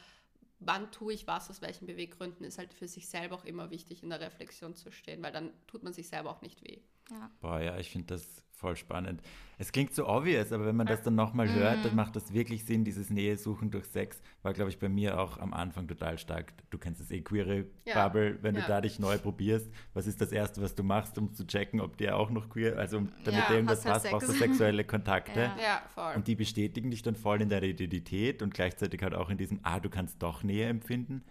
[0.58, 4.02] wann tue ich was, aus welchen Beweggründen, ist halt für sich selber auch immer wichtig,
[4.02, 6.82] in der Reflexion zu stehen, weil dann tut man sich selber auch nicht weh.
[7.12, 7.30] Ja.
[7.40, 9.20] Boah, ja, ich finde das voll spannend.
[9.58, 12.64] Es klingt so obvious, aber wenn man das dann nochmal hört, dann macht das wirklich
[12.64, 14.20] Sinn, dieses Nähe suchen durch Sex.
[14.42, 16.52] War, glaube ich, bei mir auch am Anfang total stark.
[16.70, 18.66] Du kennst das eh queere Ja, Bubble, wenn du ja.
[18.66, 19.70] da dich neu probierst.
[19.94, 22.76] Was ist das Erste, was du machst, um zu checken, ob der auch noch queer,
[22.76, 24.44] also um, damit Ja, hast halt passt, brauchst du Sex.
[24.44, 25.52] sexuelle Kontakte.
[25.62, 25.82] Ja.
[25.94, 26.14] Voll.
[26.16, 29.60] Und die bestätigen dich dann voll in deiner Identität und gleichzeitig halt auch in diesem,
[29.62, 31.22] ah, du kannst doch Nähe empfinden.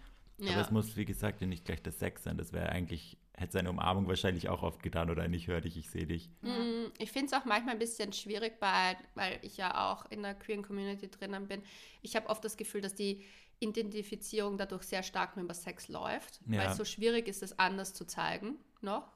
[0.50, 2.38] Aber es muss, wie gesagt, ja nicht gleich der Sex sein.
[2.38, 5.78] Das wäre eigentlich, hätte seine Umarmung wahrscheinlich auch oft getan oder ein ich höre dich,
[5.78, 6.30] ich sehe dich.
[6.42, 10.24] Mm, Ich finde es auch manchmal ein bisschen schwierig, bei, weil ich ja auch in
[10.24, 11.62] der queeren Community drinnen bin.
[12.02, 13.24] Ich habe oft das Gefühl, dass die
[13.60, 16.72] Identifizierung dadurch sehr stark nur über Sex läuft, weil Ja.
[16.72, 19.12] es so schwierig ist, es anders zu zeigen noch.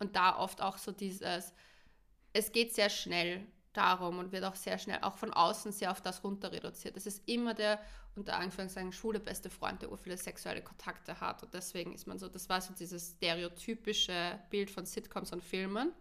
[0.00, 1.52] Und da oft auch so dieses,
[2.32, 3.46] es geht sehr schnell
[3.78, 6.96] darum und wird auch sehr schnell, auch von außen sehr auf das runter reduziert.
[6.96, 7.80] Es ist immer der,
[8.16, 11.42] unter Anführungszeichen, schwule beste Freund, der viele sexuelle Kontakte hat.
[11.42, 15.92] Und deswegen ist man so, das war so dieses stereotypische Bild von Sitcoms und Filmen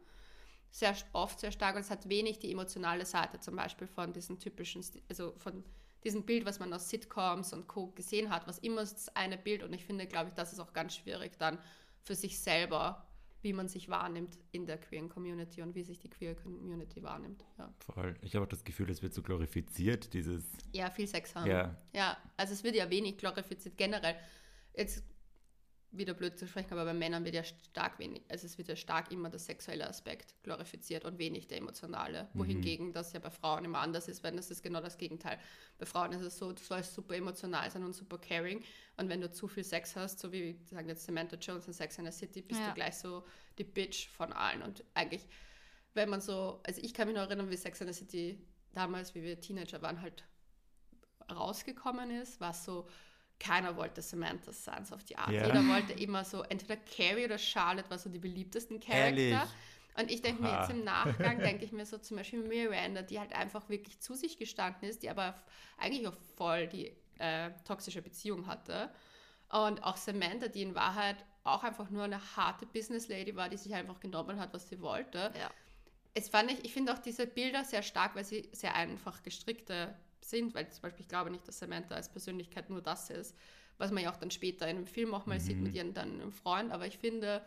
[0.72, 4.40] sehr oft sehr stark und es hat wenig die emotionale Seite zum Beispiel von diesen
[4.40, 5.64] typischen, also von
[6.04, 7.88] diesem Bild, was man aus Sitcoms und Co.
[7.88, 10.74] gesehen hat, was immer das eine Bild und ich finde, glaube ich, das ist auch
[10.74, 11.58] ganz schwierig dann
[12.04, 13.07] für sich selber,
[13.48, 17.46] wie man sich wahrnimmt in der queeren Community und wie sich die queer Community wahrnimmt.
[17.58, 18.14] Ja, Voll.
[18.22, 21.50] Ich habe auch das Gefühl, es wird so glorifiziert, dieses, ja viel Sex haben.
[21.50, 24.18] ja, Ja, also es wird ja wenig glorifiziert generell.
[24.76, 25.02] Jetzt
[25.92, 28.76] wieder blöd zu sprechen, aber bei Männern wird ja stark wenig, also es wird ja
[28.76, 32.28] stark immer der sexuelle Aspekt glorifiziert und wenig der emotionale.
[32.34, 35.40] Wohingegen das ja bei Frauen immer anders ist, wenn das ist genau das Gegenteil.
[35.78, 38.64] Bei Frauen ist es so, du sollst super emotional sein und super caring
[38.98, 41.98] und wenn du zu viel Sex hast, so wie sagen jetzt Samantha Jones in Sex
[42.00, 42.68] and the City, bist Ja.
[42.70, 43.24] du gleich so
[43.58, 45.26] die Bitch von allen und eigentlich
[45.94, 48.40] wenn man so, also ich kann mich noch erinnern, wie Sex and the City
[48.74, 50.24] damals, wie wir Teenager waren, halt
[51.32, 52.88] rausgekommen ist, war so,
[53.40, 55.32] keiner wollte Samantha sein, so auf die Art.
[55.32, 55.46] Ja.
[55.46, 59.32] Jeder wollte immer so, entweder Carrie oder Charlotte war so die beliebtesten Ehrlich?
[59.34, 59.54] Charakter.
[60.00, 63.20] Und ich denke mir jetzt im Nachgang, denke ich mir so zum Beispiel Miranda, die
[63.20, 65.36] halt einfach wirklich zu sich gestanden ist, die aber
[65.78, 68.92] eigentlich auch voll die äh, toxische Beziehung hatte.
[69.50, 73.58] Und auch Samantha, die in Wahrheit auch einfach nur eine harte Business Lady war, die
[73.58, 75.50] sich einfach genommen hat, was sie wollte Ja.
[76.14, 79.96] es fand ich, ich finde auch diese Bilder sehr stark, weil sie sehr einfach gestrickte
[80.30, 83.36] sind, weil zum Beispiel ich glaube nicht, dass Samantha als Persönlichkeit nur das ist,
[83.78, 86.14] was man ja auch dann später in einem Film auch mal sieht mit ihren dann
[86.22, 87.42] einem Freund, aber ich finde,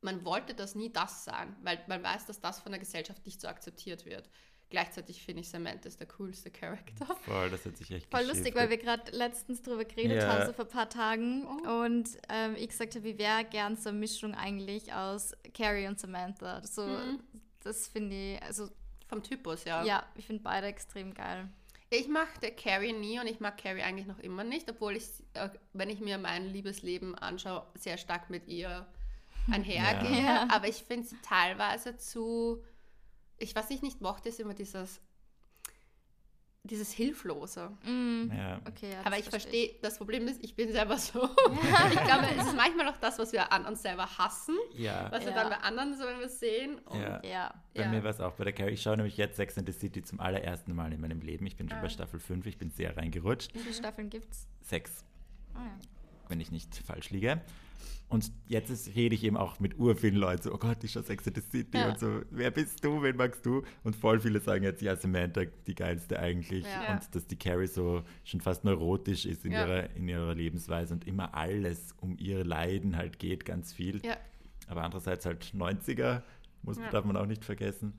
[0.00, 3.40] man wollte das nie das sein, weil man weiß, dass das von der Gesellschaft nicht
[3.40, 4.28] so akzeptiert wird.
[4.70, 7.04] Gleichzeitig finde ich Samantha ist der coolste Charakter.
[7.24, 10.28] voll, das hat sich echt Voll lustig, weil wir gerade letztens drüber geredet Ja.
[10.28, 11.46] haben, so vor ein paar Tagen.
[11.46, 11.84] Oh.
[11.84, 16.00] Und ähm, ich gesagt habe, wie wäre gern so eine Mischung eigentlich aus Carrie und
[16.00, 16.64] Samantha.
[16.66, 17.20] So, Mhm.
[17.62, 18.70] das finde ich, also
[19.12, 19.84] Vom Typus, ja.
[19.84, 21.46] ja, ich finde beide extrem geil.
[21.90, 25.50] Ich mochte Carrie nie und ich mag Carrie eigentlich noch immer nicht, obwohl ich, äh,
[25.74, 28.86] wenn ich mir mein Liebesleben anschaue, sehr stark mit ihr
[29.50, 30.24] einhergehe.
[30.24, 30.48] Ja.
[30.50, 32.64] Aber ich finde sie teilweise zu,
[33.36, 35.02] ich was ich nicht mochte, ist immer dieses,
[36.64, 37.70] dieses Hilflose.
[37.84, 38.60] Mm, Ja.
[38.68, 41.20] Okay, ja, Aber ich verstehe, das Problem ist, ich bin selber so.
[41.48, 41.88] Ja.
[41.92, 45.24] ich glaube, es ist manchmal auch das, was wir an uns selber hassen, Ja, was
[45.24, 45.40] wir Ja.
[45.42, 46.78] dann bei anderen so, wenn wir sehen.
[46.84, 47.20] Und Ja.
[47.24, 47.54] Ja.
[47.74, 47.88] bei Ja.
[47.88, 48.72] mir war es auch bei der Carrie.
[48.74, 51.46] Ich schaue nämlich jetzt Sex and the City zum allerersten Mal in meinem Leben.
[51.46, 51.82] Ich bin schon Ah.
[51.82, 53.52] bei Staffel 5, ich bin sehr reingerutscht.
[53.54, 54.46] Wie viele Staffeln gibt's?
[54.60, 55.04] Sechs,
[55.54, 55.78] Ah, ja.
[56.32, 57.40] Wenn ich nicht falsch liege.
[58.08, 61.02] Und jetzt ist, rede ich eben auch mit urvielen Leuten so, oh Gott, ich schaue
[61.02, 61.90] Sex and the City Ja.
[61.90, 63.62] und so, wer bist du, wen magst du?
[63.84, 66.64] Und voll viele sagen jetzt, ja, Samantha, die geilste eigentlich.
[66.66, 66.92] Ja.
[66.92, 69.66] Und dass die Carrie so schon fast neurotisch ist in, Ja.
[69.66, 74.02] ihrer, in ihrer Lebensweise und immer alles um ihr Leiden halt geht, ganz viel.
[74.66, 76.22] Aber andererseits halt 90er,
[76.62, 77.94] muss, darf man auch nicht vergessen.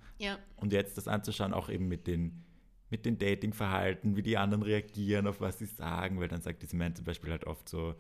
[0.58, 2.44] Und jetzt das anzuschauen, auch eben mit den,
[2.92, 6.76] mit den Datingverhalten, wie die anderen reagieren, auf was sie sagen, weil dann sagt diese
[6.76, 7.96] Man zum Beispiel halt oft so,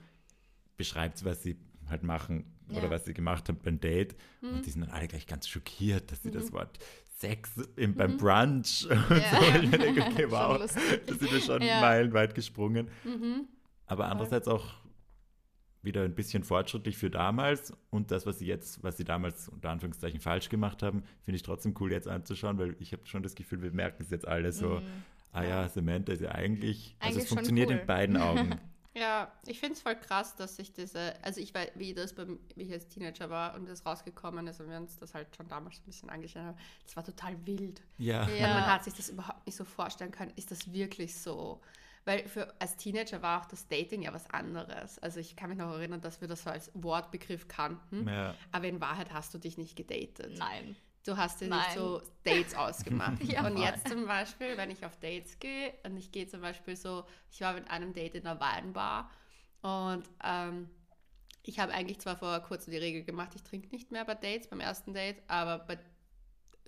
[0.77, 1.57] beschreibt, was sie
[1.89, 2.89] halt machen oder Ja.
[2.89, 4.15] was sie gemacht haben beim Date.
[4.41, 4.49] Mhm.
[4.49, 6.79] Und die sind dann alle gleich ganz schockiert, dass sie das Wort
[7.17, 9.39] Sex im, beim Brunch und Ja.
[9.41, 9.59] so.
[9.61, 11.81] Ich mir denke, okay, wow, da sind wir schon Ja.
[11.81, 12.89] meilenweit gesprungen.
[13.03, 13.47] Mhm.
[13.85, 14.73] Aber andererseits auch
[15.81, 19.69] wieder ein bisschen fortschrittlich für damals und das, was sie jetzt, was sie damals unter
[19.69, 23.35] Anführungszeichen falsch gemacht haben, finde ich trotzdem cool jetzt anzuschauen, weil ich habe schon das
[23.35, 24.81] Gefühl, wir merken es jetzt alle so, Mhm.
[25.33, 27.77] ah ja, Samantha ist ja eigentlich, also Eigentlich es schon funktioniert cool.
[27.79, 28.55] in beiden Augen.
[28.95, 32.39] Ja, ich finde es voll krass, dass ich diese, also ich weiß, wie das beim,
[32.55, 35.47] wie ich als Teenager war und das rausgekommen ist und wir uns das halt schon
[35.47, 37.81] damals ein bisschen angeschaut haben, das war total wild.
[37.97, 38.27] ja.
[38.29, 38.47] Ja.
[38.47, 41.61] Und man hat sich das überhaupt nicht so vorstellen können, ist das wirklich so?
[42.05, 44.99] Weil für, als Teenager war auch das Dating ja was anderes.
[44.99, 48.07] Also ich kann mich noch erinnern, dass wir das so als Wortbegriff kannten.
[48.07, 48.35] Ja.
[48.51, 50.37] Aber in Wahrheit hast du dich nicht gedatet.
[50.37, 50.75] Nein.
[51.05, 53.21] Du hast dir nicht so Dates ausgemacht.
[53.23, 56.75] Ja, und jetzt zum Beispiel, wenn ich auf Dates gehe und ich gehe zum Beispiel
[56.77, 59.11] so, ich war mit einem Date in einer Weinbar
[59.61, 60.69] und ähm,
[61.45, 64.47] ich habe eigentlich zwar vor kurzem die Regel gemacht, ich trinke nicht mehr bei Dates,
[64.47, 65.77] beim ersten Date, aber bei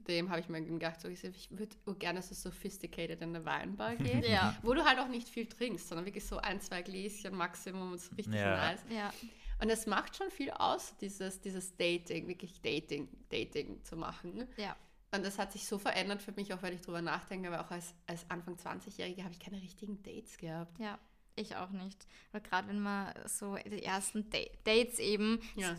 [0.08, 4.24] dem habe ich mir gedacht, so, ich würde gerne so sophisticated in eine Weinbar gehen,
[4.24, 4.56] Ja.
[4.64, 8.02] wo du halt auch nicht viel trinkst, sondern wirklich so ein, zwei Gläschen Maximum und
[8.02, 8.58] so richtig Ja.
[8.58, 8.84] nice.
[8.90, 9.14] Ja.
[9.62, 14.48] Und es macht schon viel aus, dieses, dieses Dating, wirklich Dating, Dating zu machen.
[14.58, 14.76] Ja.
[15.14, 17.72] Und das hat sich so verändert für mich, auch wenn ich drüber nachdenke, aber auch
[17.72, 20.78] als, als Anfang 20-Jährige habe ich keine richtigen Dates gehabt.
[20.78, 21.00] Ja,
[21.38, 22.06] ich auch nicht.
[22.34, 25.74] Aber gerade wenn man so die ersten Da- Dates eben, Ja.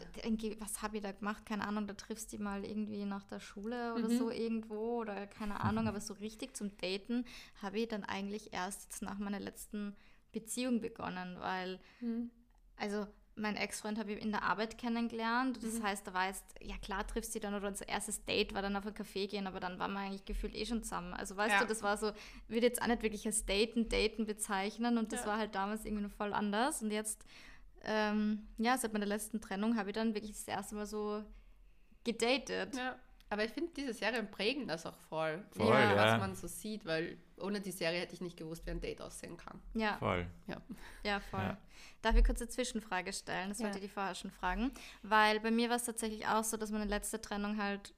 [0.59, 1.45] was habe ich da gemacht?
[1.45, 4.17] Keine Ahnung, da triffst du die mal irgendwie nach der Schule oder Mhm.
[4.19, 7.27] so irgendwo oder keine Ahnung, aber so richtig zum Daten
[7.61, 9.95] habe ich dann eigentlich erst jetzt nach meiner letzten
[10.33, 11.79] Beziehung begonnen, weil,
[12.77, 13.07] also
[13.39, 15.59] mein Ex-Freund habe ich in der Arbeit kennengelernt.
[15.63, 18.63] Das heißt, da war jetzt, ja klar, triffst du dann oder unser erstes Date war
[18.63, 21.13] dann auf ein Café gehen, aber dann waren wir eigentlich gefühlt eh schon zusammen.
[21.13, 21.61] Also weißt Ja.
[21.61, 22.13] du, das war so,
[22.49, 25.27] würde jetzt auch nicht wirklich als Daten, Daten bezeichnen und das Ja.
[25.27, 26.81] war halt damals irgendwie noch voll anders.
[26.83, 27.25] Und jetzt,
[27.85, 31.23] ähm, ja, seit meiner letzten Trennung habe ich dann wirklich das erste Mal so
[32.05, 32.75] gedatet.
[32.77, 32.97] Ja.
[33.29, 35.45] Aber ich finde, diese Serien prägen das auch voll.
[35.51, 35.97] Voll, ja.
[35.97, 39.01] Was man so sieht, weil ohne die Serie hätte ich nicht gewusst, wie ein Date
[39.03, 39.61] aussehen kann.
[39.75, 40.27] Ja, Voll.
[40.47, 40.57] Ja.
[41.03, 41.41] ja, voll.
[41.41, 41.57] Ja.
[42.03, 43.49] Darf ich kurz eine Zwischenfrage stellen?
[43.49, 43.65] Das Ja.
[43.65, 44.71] wollte ich die vorher schon fragen.
[45.03, 47.93] Weil bei mir war es tatsächlich auch so, dass meine letzte Trennung halt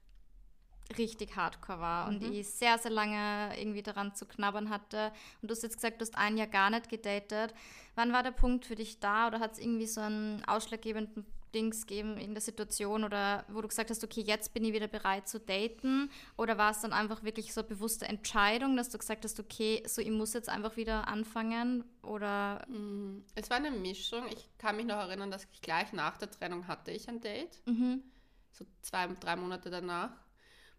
[0.97, 2.33] richtig hardcore war und Mhm.
[2.33, 5.11] ich sehr, sehr lange irgendwie daran zu knabbern hatte.
[5.41, 7.53] Und du hast jetzt gesagt, du hast ein Jahr gar nicht gedatet.
[7.93, 11.85] Wann war der Punkt für dich da oder hat es irgendwie so einen ausschlaggebenden Dings
[11.87, 15.39] gegeben, irgendeine Situation oder wo du gesagt hast, okay, jetzt bin ich wieder bereit zu
[15.39, 16.09] daten?
[16.37, 19.83] Oder war es dann einfach wirklich so eine bewusste Entscheidung, dass du gesagt hast, okay,
[19.87, 21.83] so ich muss jetzt einfach wieder anfangen?
[22.03, 24.23] Oder Mm, Es war eine Mischung.
[24.31, 27.61] Ich kann mich noch erinnern, dass ich gleich nach der Trennung hatte ich ein Date.
[27.65, 28.03] mhm.
[28.51, 30.11] so zwei, drei Monate danach,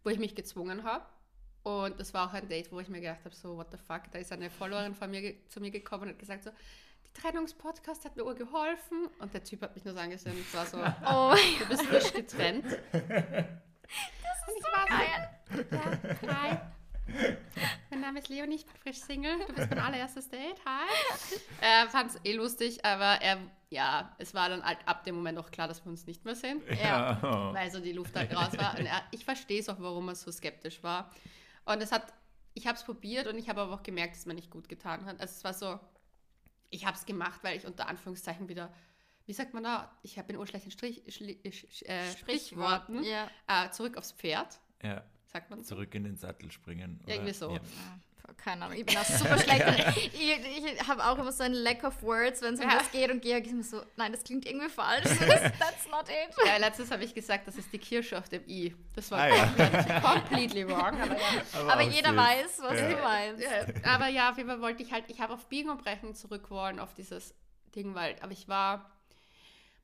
[0.04, 1.04] wo ich mich gezwungen habe.
[1.62, 4.10] Und das war auch ein Date, wo ich mir gedacht habe, so, what the fuck,
[4.12, 6.50] da ist eine Followerin von mir zu mir gekommen und hat gesagt so,
[7.14, 9.08] Trennungspodcast hat mir ur geholfen.
[9.18, 11.82] Und der Typ hat mich nur so angesehen und es war so, Oh, du bist
[11.86, 12.64] frisch getrennt.
[12.64, 15.60] und ich war so,
[16.26, 16.58] ja, hi.
[17.90, 19.38] Mein Name ist Leonie, ich bin frisch Single.
[19.48, 20.56] Du bist mein allererstes Date.
[20.64, 20.88] Hi.
[21.60, 23.38] Er fand es eh lustig, aber er,
[23.70, 26.36] ja, es war dann halt ab dem Moment auch klar, dass wir uns nicht mehr
[26.36, 27.18] sehen Ja.
[27.52, 28.78] weil so die Luft halt raus war.
[28.78, 31.10] Und er, ich verstehe es auch, warum er so skeptisch war.
[31.64, 32.12] Und es hat,
[32.54, 34.68] ich habe es probiert und ich habe aber auch gemerkt, dass es mir nicht gut
[34.68, 35.20] getan hat.
[35.20, 35.80] Also es war so,
[36.70, 38.72] ich habe es gemacht, weil ich unter Anführungszeichen wieder,
[39.26, 43.28] wie sagt man da, ich habe in urschlechten Strich, Schli, Sch- äh, Sprichworten, Ja.
[43.46, 45.04] äh, zurück aufs Pferd, Ja.
[45.26, 45.74] sagt man so.
[45.74, 47.00] Zurück in den Sattel springen.
[47.06, 47.52] Ja, irgendwie so.
[47.54, 47.60] Ja.
[48.36, 49.64] Keine Ahnung, ich bin auch super schlecht.
[49.96, 52.78] Ich, ich habe auch immer so ein Lack of words, wenn es um Ja.
[52.78, 55.04] das geht und gehe immer so, nein, das klingt irgendwie falsch.
[55.18, 56.34] That's not it.
[56.46, 58.74] Ja, letztes habe ich gesagt, das ist die Kirsche auf dem I.
[58.94, 59.46] Das war Ah, ja.
[59.46, 61.42] komplett, completely wrong, aber ja.
[61.68, 62.16] Aber auch jeder süß.
[62.18, 62.88] weiß, was Ja.
[62.88, 63.42] du meinst.
[63.42, 66.14] Ja, aber ja, auf jeden Fall wollte ich halt, ich habe auf Biegen und Brechen
[66.14, 67.34] zurück wollen, auf dieses
[67.74, 68.90] Ding, weil, aber ich war,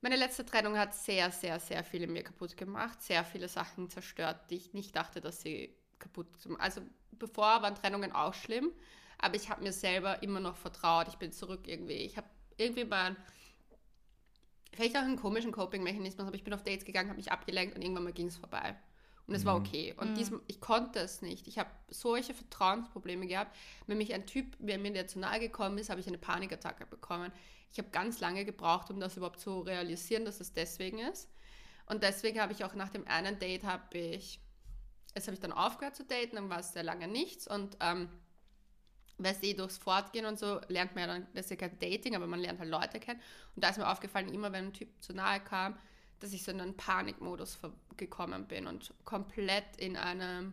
[0.00, 3.90] meine letzte Trennung hat sehr, sehr, sehr viel in mir kaputt gemacht, sehr viele Sachen
[3.90, 6.60] zerstört, die ich nicht dachte, dass sie kaputt sind.
[6.60, 6.80] Also
[7.12, 8.72] bevor waren Trennungen auch schlimm,
[9.18, 12.84] aber ich habe mir selber immer noch vertraut, ich bin zurück irgendwie, ich habe irgendwie
[12.84, 13.16] mein,
[14.72, 17.82] vielleicht auch einen komischen Coping-Mechanismus, aber ich bin auf Dates gegangen, habe mich abgelenkt und
[17.82, 18.76] irgendwann mal ging es vorbei.
[19.26, 19.92] Und es war okay.
[19.96, 21.48] Und diesem, ich konnte es nicht.
[21.48, 23.56] Ich habe solche Vertrauensprobleme gehabt.
[23.88, 26.86] Wenn mich ein Typ, wenn mir der zu nahe gekommen ist, habe ich eine Panikattacke
[26.86, 27.32] bekommen.
[27.72, 31.28] Ich habe ganz lange gebraucht, um das überhaupt zu realisieren, dass es deswegen ist.
[31.86, 34.38] Und deswegen habe ich auch nach dem einen Date habe ich,
[35.16, 37.48] es habe ich dann aufgehört zu daten, dann war es sehr lange nichts.
[37.48, 38.08] Und ähm,
[39.16, 41.78] weißt du, eh durchs Fortgehen und so lernt man ja dann, das ist ja kein
[41.78, 43.20] Dating, aber man lernt halt Leute kennen.
[43.54, 45.78] Und da ist mir aufgefallen, immer wenn ein Typ zu nahe kam,
[46.20, 47.58] dass ich so in einen Panikmodus
[47.96, 50.52] gekommen bin und komplett in einem,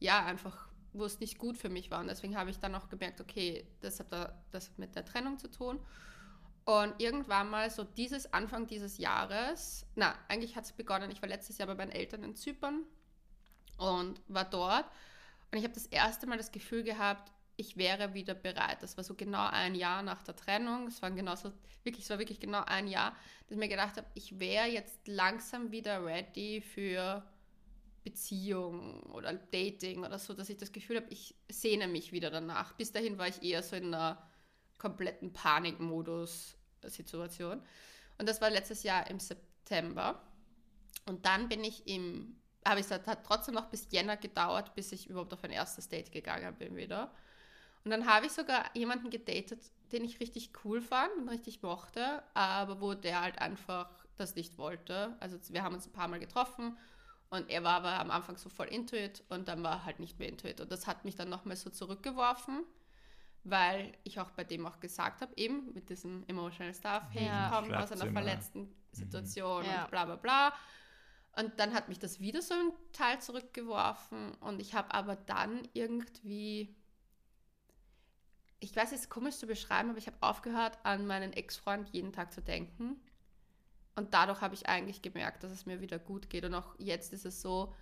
[0.00, 2.00] ja, einfach, wo es nicht gut für mich war.
[2.00, 5.04] Und deswegen habe ich dann auch gemerkt, okay, das hat da, das hat mit der
[5.04, 5.78] Trennung zu tun.
[6.64, 11.28] Und irgendwann mal so dieses Anfang dieses Jahres, na, eigentlich hat es begonnen, ich war
[11.28, 12.84] letztes Jahr bei meinen Eltern in Zypern
[13.78, 14.84] und war dort.
[15.50, 18.82] Und ich habe das erste Mal das Gefühl gehabt, ich wäre wieder bereit.
[18.82, 20.86] Das war so genau ein Jahr nach der Trennung.
[20.86, 21.52] Es war genauso,
[21.84, 23.10] wirklich, es war wirklich genau ein Jahr,
[23.42, 27.22] dass ich mir gedacht habe, ich wäre jetzt langsam wieder ready für
[28.04, 32.72] Beziehung oder Dating oder so, dass ich das Gefühl habe, ich sehne mich wieder danach.
[32.74, 34.26] Bis dahin war ich eher so in einer
[34.78, 37.62] kompletten Panikmodus-Situation.
[38.18, 40.20] Und das war letztes Jahr im September.
[41.06, 44.92] Und dann bin ich im, habe ich gesagt, hat trotzdem noch bis Jänner gedauert, bis
[44.92, 47.10] ich überhaupt auf ein erstes Date gegangen bin wieder.
[47.84, 52.22] Und dann habe ich sogar jemanden gedatet, den ich richtig cool fand und richtig mochte,
[52.34, 55.16] aber wo der halt einfach das nicht wollte.
[55.20, 56.78] Also wir haben uns ein paar Mal getroffen
[57.30, 59.98] und er war aber am Anfang so voll into it und dann war er halt
[60.00, 60.60] nicht mehr into it.
[60.60, 62.64] Und das hat mich dann nochmal so zurückgeworfen,
[63.44, 67.46] weil ich auch bei dem auch gesagt habe, eben mit diesem emotional stuff, hey, Ja.
[67.48, 69.84] ich komme aus einer verletzten Situation Ja.
[69.84, 70.52] und bla bla bla.
[71.34, 75.66] Und dann hat mich das wieder so ein Teil zurückgeworfen und ich habe aber dann
[75.72, 76.76] irgendwie,
[78.60, 82.12] ich weiß, es ist komisch zu beschreiben, aber ich habe aufgehört, an meinen Ex-Freund jeden
[82.12, 83.00] Tag zu denken.
[83.94, 86.44] Und dadurch habe ich eigentlich gemerkt, dass es mir wieder gut geht.
[86.44, 87.74] Und auch jetzt ist es so,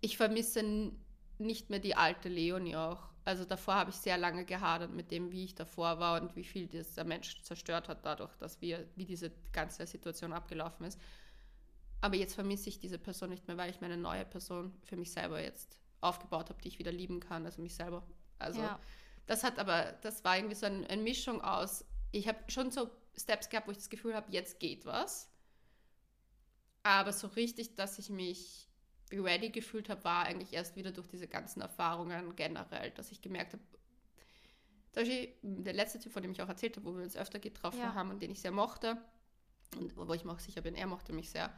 [0.00, 0.92] ich vermisse
[1.38, 3.08] nicht mehr die alte Leonie auch.
[3.24, 6.44] Also davor habe ich sehr lange gehadert mit dem, wie ich davor war und wie
[6.44, 11.00] viel dieser Mensch zerstört hat dadurch, dass wir, wie diese ganze Situation abgelaufen ist.
[12.00, 15.12] Aber jetzt vermisse ich diese Person nicht mehr, weil ich meine neue Person für mich
[15.12, 18.06] selber jetzt aufgebaut habe, die ich wieder lieben kann, also mich selber.
[18.38, 18.78] Also Ja.
[19.26, 22.90] das hat aber, das war irgendwie so ein, eine Mischung aus, ich habe schon so
[23.16, 25.30] Steps gehabt, wo ich das Gefühl habe, jetzt geht was.
[26.82, 28.68] Aber so richtig, dass ich mich
[29.10, 33.54] ready gefühlt habe, war eigentlich erst wieder durch diese ganzen Erfahrungen generell, dass ich gemerkt
[33.54, 33.62] habe,
[34.92, 37.38] zum Beispiel der letzte Typ, von dem ich auch erzählt habe, wo wir uns öfter
[37.38, 37.94] getroffen Ja.
[37.94, 38.96] haben und den ich sehr mochte,
[39.76, 41.52] und wo ich mir auch sicher bin, er mochte mich sehr.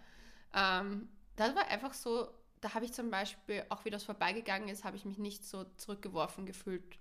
[0.52, 2.28] Ähm, das war einfach so,
[2.60, 5.64] da habe ich zum Beispiel, auch wie das vorbeigegangen ist, habe ich mich nicht so
[5.76, 6.98] zurückgeworfen gefühlt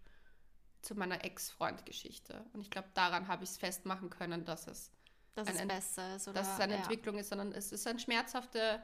[0.81, 2.45] zu meiner Ex-Freund-Geschichte.
[2.53, 4.91] Und ich glaube, daran habe ich es festmachen können, dass es,
[5.35, 6.27] Dass Ein es besser ist.
[6.27, 6.79] Oder, dass es eine ja.
[6.79, 8.83] Entwicklung ist, sondern es ist ein schmerzhafte,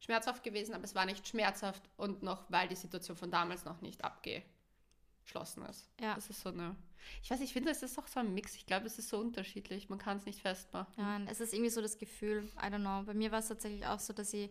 [0.00, 3.80] schmerzhaft gewesen, aber es war nicht schmerzhaft und noch, weil die Situation von damals noch
[3.80, 5.88] nicht abgeschlossen ist.
[6.00, 6.14] Ja.
[6.14, 6.74] Das ist so eine,
[7.22, 8.54] ich weiß, ich finde, es ist auch so ein Mix.
[8.56, 9.88] Ich glaube, es ist so unterschiedlich.
[9.88, 10.94] Man kann es nicht festmachen.
[10.96, 13.02] Nein, es ist irgendwie so das Gefühl, I don't know.
[13.04, 14.50] Bei mir war es tatsächlich auch so, dass ich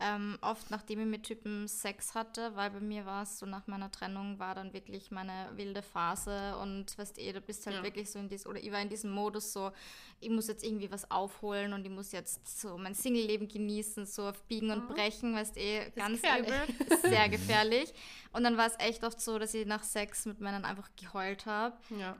[0.00, 3.66] ähm, oft, nachdem ich mit Typen Sex hatte, weil bei mir war es so nach
[3.66, 7.82] meiner Trennung, war dann wirklich meine wilde Phase und weißt eh, du bist halt Ja.
[7.82, 9.70] wirklich so in diesem, oder ich war in diesem Modus so,
[10.20, 14.26] ich muss jetzt irgendwie was aufholen und ich muss jetzt so mein Single-Leben genießen, so
[14.28, 16.52] auf Biegen und Brechen, weißt eh, ganz gefährlich.
[17.02, 17.92] sehr gefährlich.
[18.32, 21.46] Und dann war es echt oft so, dass ich nach Sex mit Männern einfach geheult
[21.46, 22.16] habe Ja.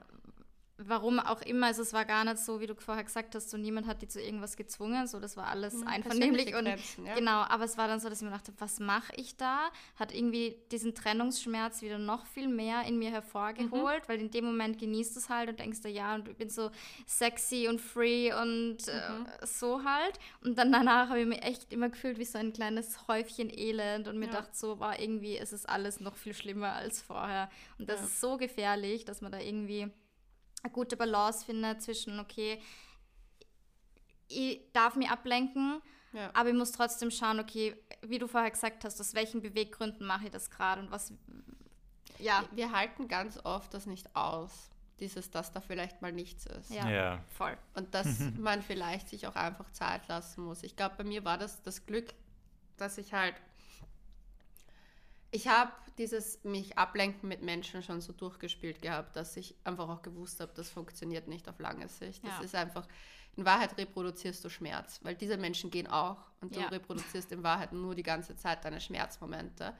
[0.79, 3.57] Warum auch immer, also es war gar nicht so, wie du vorher gesagt hast, so
[3.57, 7.15] niemand hat die zu irgendwas gezwungen, so das war alles Mhm, einvernehmlich und Grenzen, ja.
[7.15, 9.71] genau, aber es war dann so, dass ich mir dachte, was mache ich da?
[9.97, 13.15] Hat irgendwie diesen Trennungsschmerz wieder noch viel mehr in mir Mhm.
[13.15, 16.49] hervorgeholt, weil in dem Moment genießt es halt und denkst du, ja, und ich bin
[16.49, 16.71] so
[17.07, 19.27] sexy und free und Mhm.
[19.41, 22.53] äh, so halt und dann danach habe ich mich echt immer gefühlt wie so ein
[22.53, 24.33] kleines Häufchen Elend und mir Ja.
[24.33, 28.07] dachte so, war irgendwie ist es alles noch viel schlimmer als vorher und das Ja.
[28.07, 29.91] ist so gefährlich, dass man da irgendwie
[30.63, 32.61] eine gute Balance findet zwischen, okay,
[34.29, 36.31] ich darf mich ablenken, Ja.
[36.35, 40.27] aber ich muss trotzdem schauen, okay, wie du vorher gesagt hast, aus welchen Beweggründen mache
[40.27, 41.13] ich das gerade und was,
[42.19, 44.71] ja, Wir halten ganz oft das nicht aus,
[45.01, 46.71] dieses, dass da vielleicht mal nichts ist.
[46.71, 47.25] ja, Ja.
[47.37, 47.57] voll.
[47.75, 48.07] Und dass
[48.39, 50.63] man vielleicht sich auch einfach Zeit lassen muss.
[50.63, 52.15] Ich glaube, bei mir war das das Glück,
[52.77, 53.35] dass ich halt.
[55.33, 60.03] Ich habe dieses mich ablenken mit Menschen schon so durchgespielt gehabt, dass ich einfach auch
[60.03, 62.25] gewusst habe, das funktioniert nicht auf lange Sicht.
[62.27, 62.45] Das Ja.
[62.45, 62.87] ist einfach,
[63.37, 66.69] in Wahrheit reproduzierst du Schmerz, weil diese Menschen gehen auch und du Ja.
[66.69, 69.75] reproduzierst in Wahrheit nur die ganze Zeit deine Schmerzmomente,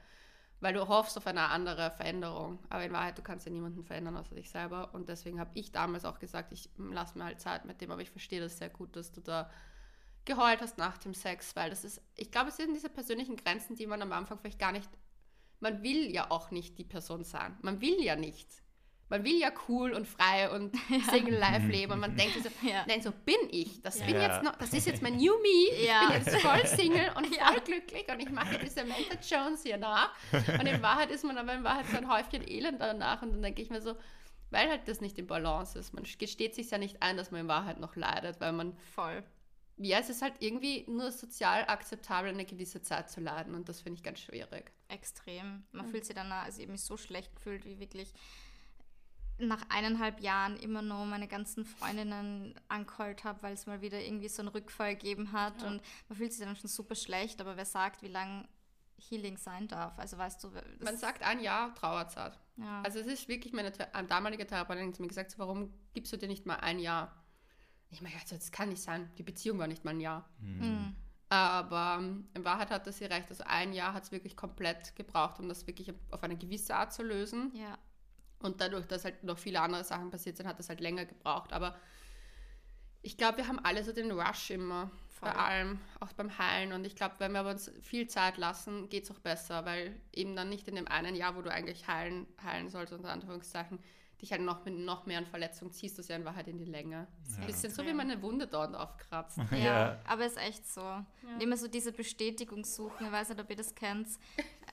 [0.59, 2.57] weil du hoffst auf eine andere Veränderung.
[2.69, 4.93] Aber in Wahrheit, du kannst ja niemanden verändern außer dich selber.
[4.93, 8.01] Und deswegen habe ich damals auch gesagt, ich lasse mir halt Zeit mit dem, aber
[8.01, 9.49] ich verstehe das sehr gut, dass du da
[10.25, 13.75] geheult hast nach dem Sex, weil das ist, ich glaube, es sind diese persönlichen Grenzen,
[13.75, 14.89] die man am Anfang vielleicht gar nicht,
[15.63, 17.57] man will ja auch nicht die Person sein.
[17.61, 18.47] Man will ja nicht.
[19.09, 20.75] Man will ja cool und frei und
[21.11, 22.83] Single Life leben und man denkt so, Ja.
[22.87, 23.81] nein, so bin ich.
[23.81, 24.05] Das Ja.
[24.05, 25.69] bin jetzt noch, das ist jetzt mein New Me.
[25.71, 29.77] Ich bin jetzt voll Single und voll glücklich und ich mache diese Samantha Jones hier
[29.77, 30.11] nach.
[30.31, 33.41] Und in Wahrheit ist man aber in Wahrheit so ein Häufchen Elend danach und dann
[33.41, 33.95] denke ich mir so,
[34.51, 35.93] weil halt das nicht in Balance ist.
[35.93, 39.23] Man gesteht sich ja nicht ein, dass man in Wahrheit noch leidet, weil man Voll.
[39.77, 43.81] Ja, es ist halt irgendwie nur sozial akzeptabel, eine gewisse Zeit zu leiden und das
[43.81, 44.71] finde ich ganz schwierig.
[44.87, 45.63] Extrem.
[45.71, 48.13] Man fühlt sich danach, also ich mich so schlecht gefühlt, wie wirklich
[49.39, 54.29] nach eineinhalb Jahren immer nur meine ganzen Freundinnen angeholt habe, weil es mal wieder irgendwie
[54.29, 55.67] so einen Rückfall gegeben hat Ja.
[55.69, 58.47] und man fühlt sich dann schon super schlecht, aber wer sagt, wie lang
[59.09, 59.97] Healing sein darf?
[59.97, 62.39] Also weißt du, Man sagt ein Jahr Trauerzeit.
[62.57, 62.83] Ja.
[62.83, 63.71] Also es ist wirklich meine
[64.07, 67.22] damalige Therapeutin hat zu mir gesagt, warum gibst du dir nicht mal ein Jahr?
[67.93, 69.09] Ich meine, also, das kann nicht sein.
[69.17, 70.29] Die Beziehung war nicht mal ein Jahr.
[70.39, 70.95] Mhm.
[71.29, 73.29] Aber in Wahrheit hatte sie recht.
[73.29, 76.93] Also ein Jahr hat es wirklich komplett gebraucht, um das wirklich auf eine gewisse Art
[76.93, 77.51] zu lösen.
[77.55, 77.77] ja.
[78.39, 81.53] Und dadurch, dass halt noch viele andere Sachen passiert sind, hat es halt länger gebraucht.
[81.53, 81.77] Aber
[83.01, 85.29] ich glaube, wir haben alle so den Rush immer Voll.
[85.29, 86.73] bei allem, auch beim Heilen.
[86.73, 89.99] Und ich glaube, wenn wir aber uns viel Zeit lassen, geht es auch besser, weil
[90.11, 93.79] eben dann nicht in dem einen Jahr, wo du eigentlich heilen, heilen sollst, unter Anführungszeichen,
[94.21, 96.65] dich halt noch mit noch mehr an Verletzungen ziehst, das ja in Wahrheit in die
[96.65, 97.07] Länge.
[97.23, 97.97] Das ist ein bisschen so, wie Extrem.
[97.97, 99.37] meine Wunde dort aufkratzt.
[99.51, 99.99] Ja, Ja.
[100.07, 100.81] aber ist echt so.
[100.81, 104.07] Und immer so diese Bestätigung suchen, ich weiß nicht, ob ihr das kennt.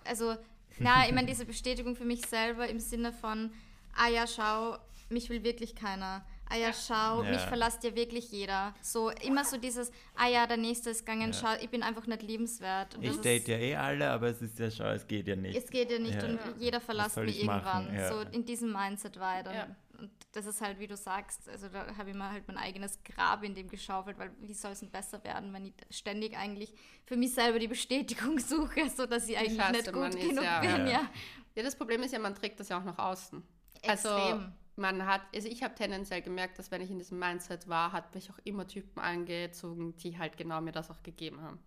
[0.05, 0.37] Also,
[0.79, 3.53] na, ich meine, diese Bestätigung für mich selber im Sinne von,
[3.97, 4.79] ah ja, schau,
[5.09, 6.25] mich will wirklich keiner.
[6.53, 7.31] Ah ja, schau, Ja.
[7.31, 8.75] mich verlasst ja wirklich jeder.
[8.83, 11.39] So, immer so dieses, ah ja, der Nächste ist gegangen, Ja.
[11.57, 12.97] schau, ich bin einfach nicht liebenswert.
[12.97, 15.29] Und Ich das date ist, ja eh alle, aber es ist ja schon, es geht
[15.29, 15.57] ja nicht.
[15.57, 16.29] Es geht ja nicht Ja.
[16.29, 17.95] und jeder verlässt mich irgendwann.
[17.95, 18.09] Ja.
[18.13, 19.55] So in diesem Mindset weiter.
[19.55, 19.67] Ja.
[19.99, 22.99] Und das ist halt, wie du sagst, also da habe ich mir halt mein eigenes
[23.05, 26.75] Grab in dem geschaufelt, weil wie soll es denn besser werden, wenn ich ständig eigentlich
[27.05, 30.43] für mich selber die Bestätigung suche, so dass ich eigentlich scheiße nicht gut ist, genug
[30.45, 30.61] ja.
[30.61, 30.87] bin, Ja.
[30.89, 31.11] ja.
[31.55, 33.43] Ja, das Problem ist ja, man trägt das ja auch nach außen.
[33.87, 34.53] Also Extrem.
[34.81, 38.15] Man hat, also ich habe tendenziell gemerkt, dass wenn ich in diesem Mindset war, hat
[38.15, 41.59] mich auch immer Typen angezogen, die halt genau mir das auch gegeben haben.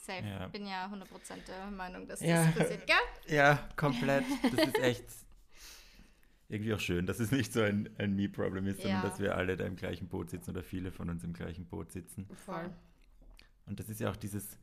[0.00, 0.24] Safe.
[0.26, 0.48] Ja.
[0.48, 2.44] Bin ja 100% der Meinung, dass Ja.
[2.44, 3.34] das passiert, gell?
[3.36, 4.24] Ja, komplett.
[4.54, 5.04] Das ist echt
[6.48, 9.08] irgendwie auch schön, dass es nicht so ein, ein Me-Problem ist, sondern Ja.
[9.08, 11.90] dass wir alle da im gleichen Boot sitzen oder viele von uns im gleichen Boot
[11.90, 12.28] sitzen.
[12.44, 12.70] Voll.
[13.66, 14.58] Und das ist ja auch dieses,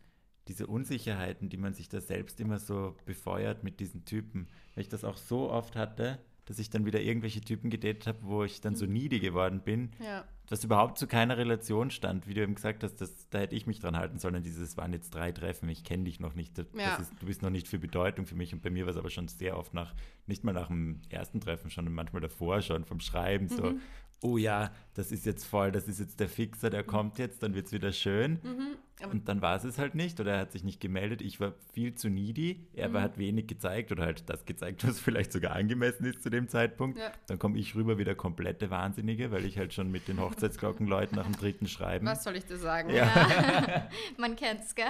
[0.47, 4.47] diese Unsicherheiten, die man sich da selbst immer so befeuert mit diesen Typen.
[4.75, 6.19] Weil ich das auch so oft hatte,
[6.51, 9.91] dass ich dann wieder irgendwelche Typen gedatet habe, wo ich dann so needy geworden bin,
[10.03, 10.25] Ja.
[10.47, 13.67] das überhaupt zu keiner Relation stand, wie du eben gesagt hast, das, da hätte ich
[13.67, 14.43] mich dran halten sollen.
[14.43, 16.97] Dieses waren jetzt drei Treffen, ich kenne dich noch nicht, das, Ja.
[16.97, 18.53] das ist, du bist noch nicht für Bedeutung für mich.
[18.53, 19.95] Und bei mir war es aber schon sehr oft nach,
[20.27, 23.79] nicht mal nach dem ersten Treffen, schon manchmal davor schon vom Schreiben so, Mhm.
[24.21, 27.55] Oh ja, das ist jetzt voll, das ist jetzt der Fixer, der kommt jetzt, dann
[27.55, 28.39] wird es wieder schön.
[28.43, 28.77] Mhm.
[29.11, 31.23] Und dann war es es halt nicht oder er hat sich nicht gemeldet.
[31.23, 32.67] Ich war viel zu needy.
[32.75, 32.99] Er Mhm.
[33.01, 36.99] hat wenig gezeigt oder halt das gezeigt, was vielleicht sogar angemessen ist zu dem Zeitpunkt.
[36.99, 37.11] Ja.
[37.25, 41.15] Dann komme ich rüber wie der komplette Wahnsinnige, weil ich halt schon mit den Hochzeitsglockenleuten
[41.17, 42.05] nach dem dritten schreiben.
[42.05, 42.91] Was soll ich dir sagen?
[42.93, 43.89] Ja.
[44.17, 44.85] Man kennt's, gell?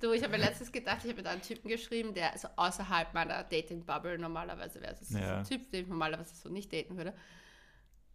[0.00, 3.12] Du, ich habe mir letztens gedacht, ich habe mit einem Typen geschrieben, der so außerhalb
[3.12, 4.94] meiner Dating-Bubble normalerweise wäre.
[4.98, 5.38] Es Ja.
[5.40, 7.12] ein Typ, den ich normalerweise so nicht daten würde.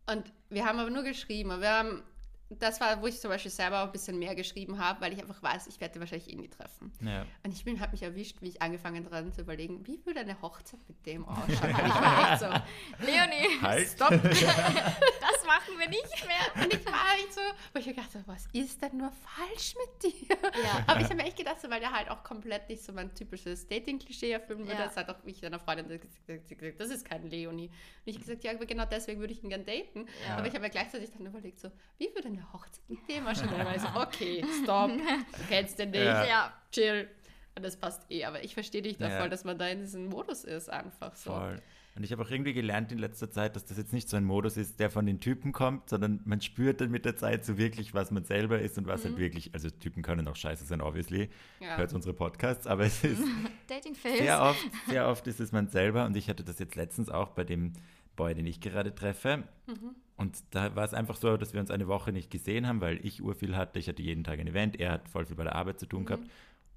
[0.08, 1.51] Und wir haben aber nur geschrieben.
[1.51, 2.03] Und wir haben,
[2.50, 5.20] das war, wo ich zum Beispiel selber auch ein bisschen mehr geschrieben habe, weil ich
[5.20, 6.91] einfach weiß, ich werde wahrscheinlich eh nie treffen.
[7.02, 7.26] Ja.
[7.43, 10.39] Und ich bin, habe mich erwischt, wie ich angefangen dran zu überlegen, wie würde eine
[10.41, 11.74] Hochzeit mit dem ausschauen?
[11.74, 13.88] Weil ich war echt so, Leonie, Halt.
[13.88, 14.10] stopp.
[14.22, 16.64] das machen wir nicht mehr.
[16.64, 17.41] Und ich war echt so,
[17.74, 20.38] wo ich mir gedacht habe, was ist denn nur falsch mit dir?
[20.64, 20.84] Ja.
[20.86, 23.14] Aber ich habe mir echt gedacht, so, weil der halt auch komplett nicht so mein
[23.16, 24.74] typisches Dating-Klischee erfüllen würde.
[24.74, 24.86] Ja.
[24.86, 27.68] Das hat auch mich einer Freundin gesagt, gesagt, das ist kein Leonie.
[27.68, 27.74] Und
[28.06, 30.06] ich habe gesagt, ja, aber genau deswegen würde ich ihn gern daten.
[30.28, 30.38] Ja.
[30.38, 33.49] Aber ich habe mir gleichzeitig dann überlegt, so, wie würde eine Hochzeit mit dem ausschauen?
[33.49, 36.53] Und dann war ich so, okay, stopp, du kennst den nicht, Ja.
[36.71, 37.07] Chill.
[37.57, 39.19] Und das passt eh, aber ich verstehe dich da Ja.
[39.19, 41.31] voll, dass man da in diesem Modus ist, einfach so.
[41.31, 41.61] Voll.
[41.95, 44.25] Und ich habe auch irgendwie gelernt in letzter Zeit, dass das jetzt nicht so ein
[44.25, 47.57] Modus ist, der von den Typen kommt, sondern man spürt dann mit der Zeit so
[47.57, 50.81] wirklich, was man selber ist und was halt wirklich, also Typen können auch scheiße sein,
[50.81, 51.29] obviously,
[51.61, 51.65] Mhm.
[51.65, 51.77] Ja.
[51.77, 53.23] hört unsere Podcasts, aber es ist
[54.03, 57.29] sehr oft, sehr oft ist es man selber und ich hatte das jetzt letztens auch
[57.29, 57.71] bei dem
[58.17, 59.43] Boy, den ich gerade treffe.
[59.67, 59.95] Mhm.
[60.18, 63.05] Und da war es einfach so, dass wir uns eine Woche nicht gesehen haben, weil
[63.05, 63.80] ich urviel hatte.
[63.80, 66.03] Ich hatte jeden Tag ein Event, er hat voll viel bei der Arbeit zu tun
[66.03, 66.05] Mhm.
[66.05, 66.24] gehabt.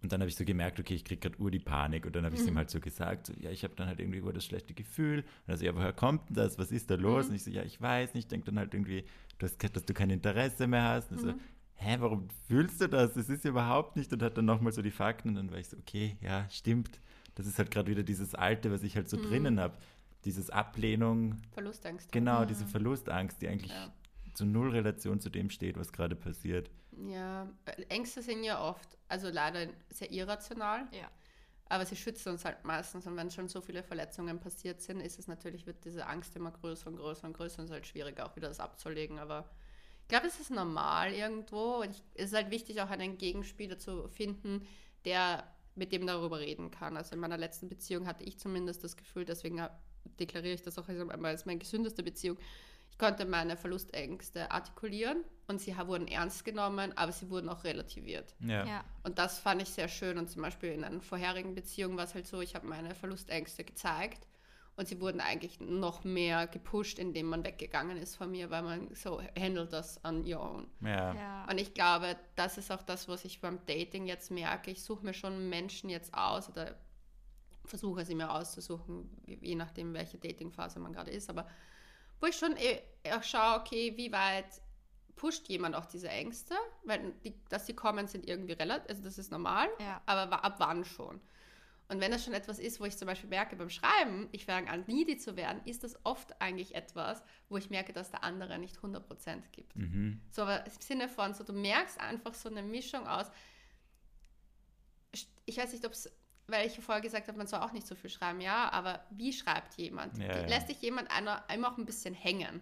[0.01, 2.07] Und dann habe ich so gemerkt, okay, ich kriege gerade ur die Panik.
[2.07, 3.99] Und dann habe ich es ihm halt so gesagt, so, ja, ich habe dann halt
[3.99, 5.21] irgendwie ur das schlechte Gefühl.
[5.21, 6.57] Und er so, ja, woher kommt denn das?
[6.59, 7.29] Was ist da los?
[7.29, 8.25] Und ich so, ja, ich weiß nicht.
[8.25, 9.05] Ich denke dann halt irgendwie,
[9.39, 11.11] du hast gesagt, dass du kein Interesse mehr hast.
[11.11, 11.35] Und so,
[11.75, 13.15] hä, warum fühlst du das?
[13.15, 14.13] Das ist überhaupt nicht.
[14.13, 15.31] Und hat dann nochmal so die Fakten.
[15.31, 17.01] Und dann war ich so, okay, ja, stimmt.
[17.35, 19.77] Das ist halt gerade wieder dieses Alte, was ich halt so drinnen habe.
[20.25, 22.11] Dieses Ablehnung, Verlustangst.
[22.13, 23.93] genau, diese Verlustangst, die eigentlich Ja.
[24.35, 26.71] zu null Relation zu dem steht, was gerade passiert.
[27.07, 31.09] Ja, äh, Ängste sind ja oft, also leider sehr irrational, Ja.
[31.69, 33.07] aber sie schützen uns halt meistens.
[33.07, 36.51] Und wenn schon so viele Verletzungen passiert sind, ist es natürlich, wird diese Angst immer
[36.51, 39.19] größer und größer und größer und es ist halt schwieriger, auch wieder das abzulegen.
[39.21, 39.49] Aber
[40.03, 41.77] ich glaube, es ist normal irgendwo.
[41.83, 44.67] Und ich, es ist halt wichtig, auch einen Gegenspieler zu finden,
[45.05, 45.45] der
[45.77, 46.97] mit dem darüber reden kann.
[46.97, 49.61] Also in meiner letzten Beziehung hatte ich zumindest das Gefühl, deswegen
[50.19, 52.39] deklariere ich das auch als als meine gesündeste Beziehung.
[52.91, 58.35] Ich konnte meine Verlustängste artikulieren und sie wurden ernst genommen, aber sie wurden auch relativiert.
[58.41, 58.67] Ja.
[58.67, 58.85] Ja.
[59.05, 60.19] Und das fand ich sehr schön.
[60.19, 63.63] Und zum Beispiel in einer vorherigen Beziehung war es halt so, ich habe meine Verlustängste
[63.63, 64.27] gezeigt
[64.79, 68.95] und sie wurden eigentlich noch mehr gepusht, indem man weggegangen ist von mir, weil man
[68.95, 70.67] so handelt das on your own.
[70.81, 71.15] Ja.
[71.15, 71.47] Ja.
[71.51, 74.71] Und ich glaube, das ist auch das, was ich beim Dating jetzt merke.
[74.71, 76.77] Ich suche mir schon Menschen jetzt aus oder
[77.69, 81.49] versuche sie mir auszusuchen, je nachdem, welche Datingphase man gerade ist, aber
[82.21, 82.81] wo ich schon eh,
[83.13, 84.61] auch schaue, okay, wie weit
[85.15, 86.55] pusht jemand auch diese Ängste,
[86.85, 90.01] weil die, dass sie kommen, sind irgendwie relativ, also das ist normal, Ja.
[90.07, 91.21] aber ab wann schon?
[91.91, 94.71] Und wenn das schon etwas ist, wo ich zum Beispiel merke beim Schreiben, ich fange
[94.71, 98.59] an, needy zu werden, ist das oft eigentlich etwas, wo ich merke, dass der andere
[98.59, 99.75] nicht 100% gibt.
[99.75, 100.21] Mhm.
[100.31, 103.31] So, aber im Sinne von, so, du merkst einfach so eine Mischung aus.
[105.47, 106.13] Ich weiß nicht, ob es,
[106.49, 109.33] weil ich vorher gesagt habe, man soll auch nicht so viel schreiben, ja, aber wie
[109.33, 110.17] schreibt jemand?
[110.19, 110.47] Ja, ja.
[110.47, 112.61] Lässt dich jemand einer, immer auch ein bisschen hängen?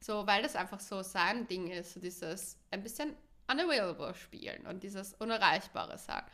[0.00, 3.14] So, weil das einfach so sein Ding ist, so dieses ein bisschen
[3.50, 6.26] unavailable spielen und dieses Unerreichbare sagen.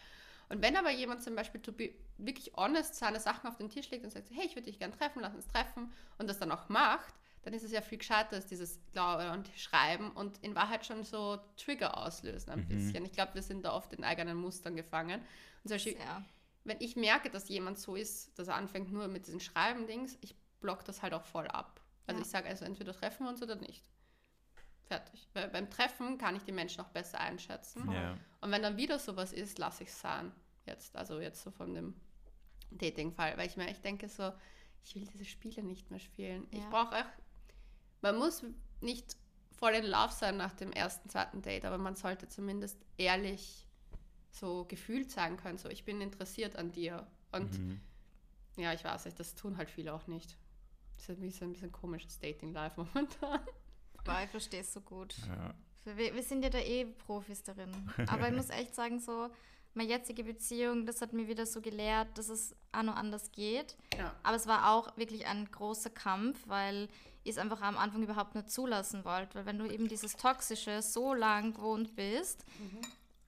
[0.48, 3.90] Und wenn aber jemand zum Beispiel to be, wirklich honest seine Sachen auf den Tisch
[3.90, 6.52] legt und sagt, hey, ich würde dich gern treffen, lass uns treffen und das dann
[6.52, 10.54] auch macht, dann ist es ja viel gescheiter als dieses Glaube und Schreiben und in
[10.54, 12.68] Wahrheit schon so Trigger auslösen ein Mhm.
[12.68, 13.04] bisschen.
[13.04, 15.20] Ich glaube, wir sind da oft in eigenen Mustern gefangen.
[15.20, 16.22] Und zum Beispiel, Ja.
[16.64, 20.34] Wenn ich merke, dass jemand so ist, dass er anfängt nur mit diesen Schreiben-Dings, ich
[20.60, 21.80] block das halt auch voll ab.
[22.06, 22.24] Also Ja.
[22.26, 23.84] ich sage also entweder treffen wir uns oder nicht.
[24.88, 25.28] Fertig.
[25.32, 27.90] Weil beim Treffen kann ich die Menschen auch besser einschätzen.
[27.90, 28.16] Ja.
[28.40, 30.32] Und wenn dann wieder sowas ist, lasse ich es sein.
[30.66, 31.94] Jetzt, also jetzt so von dem
[32.70, 33.36] Dating-Fall.
[33.38, 34.32] Weil ich mir echt denke so,
[34.84, 36.46] ich will diese Spiele nicht mehr spielen.
[36.50, 36.68] Ich Ja.
[36.68, 37.10] brauche auch,
[38.02, 38.44] man muss
[38.80, 39.16] nicht
[39.56, 43.68] voll in Love sein nach dem ersten, zweiten Date, aber man sollte zumindest ehrlich
[44.32, 47.06] so gefühlt sagen können, so ich bin interessiert an dir.
[47.30, 47.80] Und Mhm.
[48.56, 50.36] ja, ich weiß nicht, das tun halt viele auch nicht.
[50.96, 53.40] Das ist irgendwie so ein bisschen komisches Dating-Life momentan.
[53.98, 55.14] Aber ich verstehe es so gut.
[55.28, 55.54] Ja.
[55.96, 57.70] Wir, wir sind ja da eh Profis darin.
[58.08, 59.28] Aber ich muss echt sagen, so,
[59.74, 63.76] meine jetzige Beziehung, das hat mir wieder so gelehrt, dass es auch noch anders geht.
[63.96, 64.14] Ja.
[64.22, 66.88] Aber es war auch wirklich ein großer Kampf, weil
[67.24, 69.34] ich es einfach am Anfang überhaupt nicht zulassen wollte.
[69.36, 72.44] Weil wenn du eben dieses Toxische so lang gewohnt bist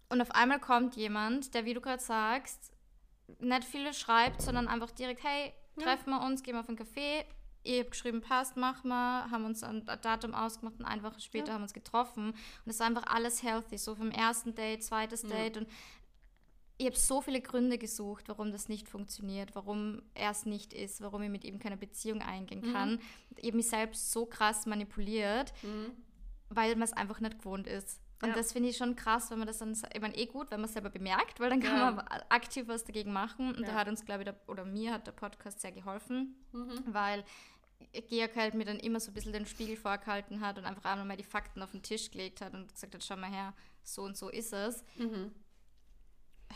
[0.08, 2.72] und auf einmal kommt jemand, der, wie du gerade sagst,
[3.40, 7.24] nicht viele schreibt, sondern einfach direkt, hey, treffen wir uns, gehen wir auf einen Café.
[7.62, 11.48] Ich habe geschrieben, passt, mach mal, haben uns ein Datum ausgemacht und eine Woche später
[11.48, 11.52] Ja.
[11.54, 12.28] haben wir uns getroffen.
[12.32, 12.36] Und
[12.70, 15.30] es war einfach alles healthy, so vom ersten Date, zweites Ja.
[15.30, 15.68] Date und
[16.76, 21.00] ich habe so viele Gründe gesucht, warum das nicht funktioniert, warum er es nicht ist,
[21.00, 23.00] warum ich mit ihm keine Beziehung eingehen kann.
[23.36, 25.92] Ich habe mich selbst so krass manipuliert, Mhm.
[26.50, 28.00] weil man es einfach nicht gewohnt ist.
[28.22, 28.34] Und Ja.
[28.34, 30.66] das finde ich schon krass, wenn man das dann, ich meine, eh gut, wenn man
[30.68, 31.90] es selber bemerkt, weil dann kann Ja.
[31.90, 33.54] man aktiv was dagegen machen.
[33.54, 33.78] Und da Ja.
[33.78, 36.82] hat uns, glaube ich, der, oder mir hat der Podcast sehr geholfen, Mhm.
[36.86, 37.24] weil
[38.08, 41.04] Georg halt mir dann immer so ein bisschen den Spiegel vorgehalten hat und einfach einmal
[41.06, 43.52] mal die Fakten auf den Tisch gelegt hat und gesagt hat, schau mal her,
[43.82, 44.84] so und so ist es.
[44.96, 45.32] Mhm.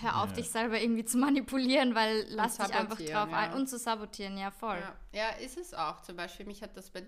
[0.01, 0.37] Hör auf, Ja.
[0.37, 4.51] dich selber irgendwie zu manipulieren, weil lass dich einfach drauf ein und zu sabotieren, ja
[4.53, 4.79] voll.
[4.79, 4.97] Ja.
[5.13, 6.01] ja, ist es auch.
[6.03, 7.05] Zum Beispiel, mich hat das bei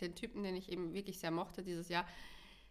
[0.00, 2.04] den Typen, den ich eben wirklich sehr mochte dieses Jahr,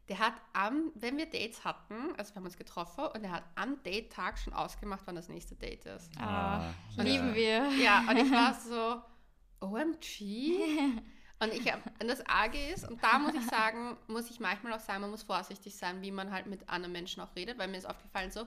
[0.07, 3.43] der hat am, wenn wir Dates hatten, also wir haben uns getroffen und er hat
[3.55, 6.11] am Date-Tag schon ausgemacht, wann das nächste Date ist.
[6.19, 7.03] Ah, ja.
[7.03, 7.69] Lieben wir.
[7.71, 8.53] Ja, und ich war
[9.59, 11.01] so, OMG.
[11.39, 14.73] Und, ich hab, und das Arge ist, und da muss ich sagen, muss ich manchmal
[14.73, 17.67] auch sagen, man muss vorsichtig sein, wie man halt mit anderen Menschen auch redet, weil
[17.67, 18.45] mir ist aufgefallen, so,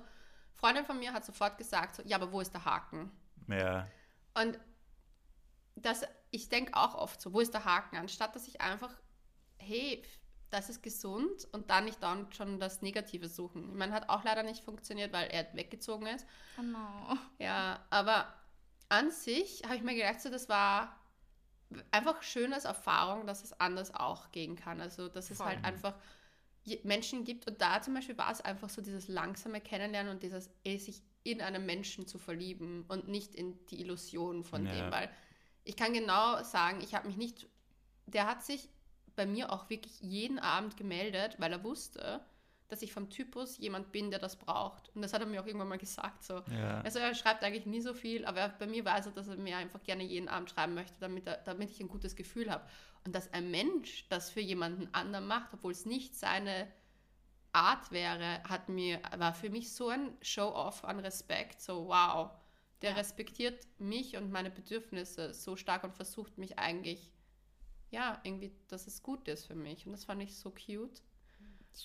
[0.55, 3.11] Freundin von mir hat sofort gesagt, so, ja, aber wo ist der Haken?
[3.49, 3.89] Ja.
[4.35, 4.59] Und
[5.77, 7.97] das, ich denke auch oft so, wo ist der Haken?
[7.97, 8.93] Anstatt dass ich einfach,
[9.59, 10.03] hey,
[10.51, 13.69] das ist gesund und dann nicht dann schon das Negative suchen.
[13.71, 16.27] Ich meine, hat auch leider nicht funktioniert, weil er weggezogen ist.
[16.59, 17.17] Oh no.
[17.39, 18.33] Ja, aber
[18.89, 20.97] an sich habe ich mir gedacht, so, das war
[21.91, 24.81] einfach schön als Erfahrung, dass es anders auch gehen kann.
[24.81, 25.47] Also, dass es Voll.
[25.47, 25.95] halt einfach
[26.83, 27.47] Menschen gibt.
[27.47, 31.03] Und da zum Beispiel war es einfach so dieses langsame Kennenlernen und dieses eh, sich
[31.25, 34.73] in einen Menschen zu verlieben und nicht in die Illusion von Ja.
[34.73, 34.91] dem.
[34.93, 35.11] Weil
[35.65, 37.47] ich kann genau sagen, ich habe mich nicht,
[38.07, 38.69] der hat sich
[39.19, 42.21] bei mir auch wirklich jeden Abend gemeldet, weil er wusste,
[42.69, 44.95] dass ich vom Typus jemand bin, der das braucht.
[44.95, 46.23] Und das hat er mir auch irgendwann mal gesagt.
[46.23, 46.43] So.
[46.53, 46.81] Ja.
[46.83, 49.37] Also er schreibt eigentlich nie so viel, aber er- bei mir weiß er, dass er
[49.37, 52.65] mir einfach gerne jeden Abend schreiben möchte, damit, er, damit ich ein gutes Gefühl habe.
[53.05, 56.69] Und dass ein Mensch das für jemanden anderen macht, obwohl es nicht seine
[57.53, 61.61] Art wäre, hat mir, war für mich so ein Show-off an Respekt.
[61.61, 62.31] So, wow,
[62.83, 62.97] der Ja.
[62.97, 67.11] respektiert mich und meine Bedürfnisse so stark und versucht mich eigentlich,
[67.91, 69.87] ja, irgendwie, dass es gut ist für mich.
[69.87, 71.03] Und das fand ich so cute.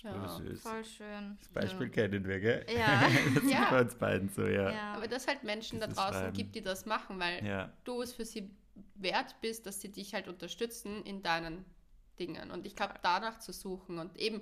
[0.01, 0.27] Voll Ja.
[0.27, 0.61] süß.
[0.61, 1.37] Voll schön.
[1.39, 2.65] Das Beispiel kennen wir, gell?
[2.75, 3.03] Ja.
[3.35, 3.69] das ist Ja.
[3.69, 4.71] bei uns beiden so, ja.
[4.71, 4.93] Ja.
[4.95, 6.33] Aber dass halt Menschen da Dieses draußen Schreiben.
[6.37, 7.71] gibt, die das machen, weil Ja.
[7.83, 8.49] du es für sie
[8.95, 11.63] wert bist, dass sie dich halt unterstützen in deinen
[12.19, 12.49] Dingen.
[12.51, 14.41] Und ich glaube, danach zu suchen und eben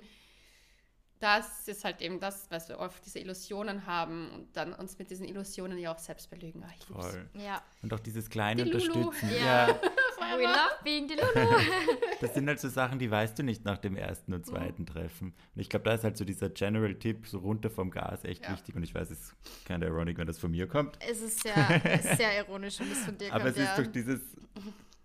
[1.18, 5.08] das ist halt eben das, was wir oft diese Illusionen haben und dann uns mit
[5.10, 6.64] diesen Illusionen ja auch selbst belügen.
[6.64, 6.84] Ah, ich.
[6.86, 7.30] Voll.
[7.34, 7.62] ja.
[7.82, 8.92] Und auch dieses kleine Die Lulu.
[9.06, 9.30] Unterstützen.
[9.38, 9.68] Ja.
[9.68, 9.80] Ja.
[10.22, 10.38] forever.
[10.38, 11.56] We love being the Lulu.
[12.20, 15.34] Das sind halt so Sachen, die weißt du nicht nach dem ersten und zweiten Treffen.
[15.54, 18.52] Und ich glaube, da ist halt so dieser General-Tipp, so runter vom Gas, echt Ja.
[18.52, 18.76] wichtig.
[18.76, 20.98] Und ich weiß, es ist keine Ironic, wenn das von mir kommt.
[21.08, 21.54] es ist sehr,
[21.84, 23.56] es ist sehr ironisch, wenn es von dir Aber kommt.
[23.56, 23.76] es ist ja.
[23.76, 24.20] durch dieses,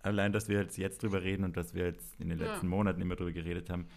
[0.04, 2.52] allein, dass wir jetzt, jetzt drüber reden und dass wir jetzt in den Ja.
[2.52, 3.88] letzten Monaten immer drüber geredet haben,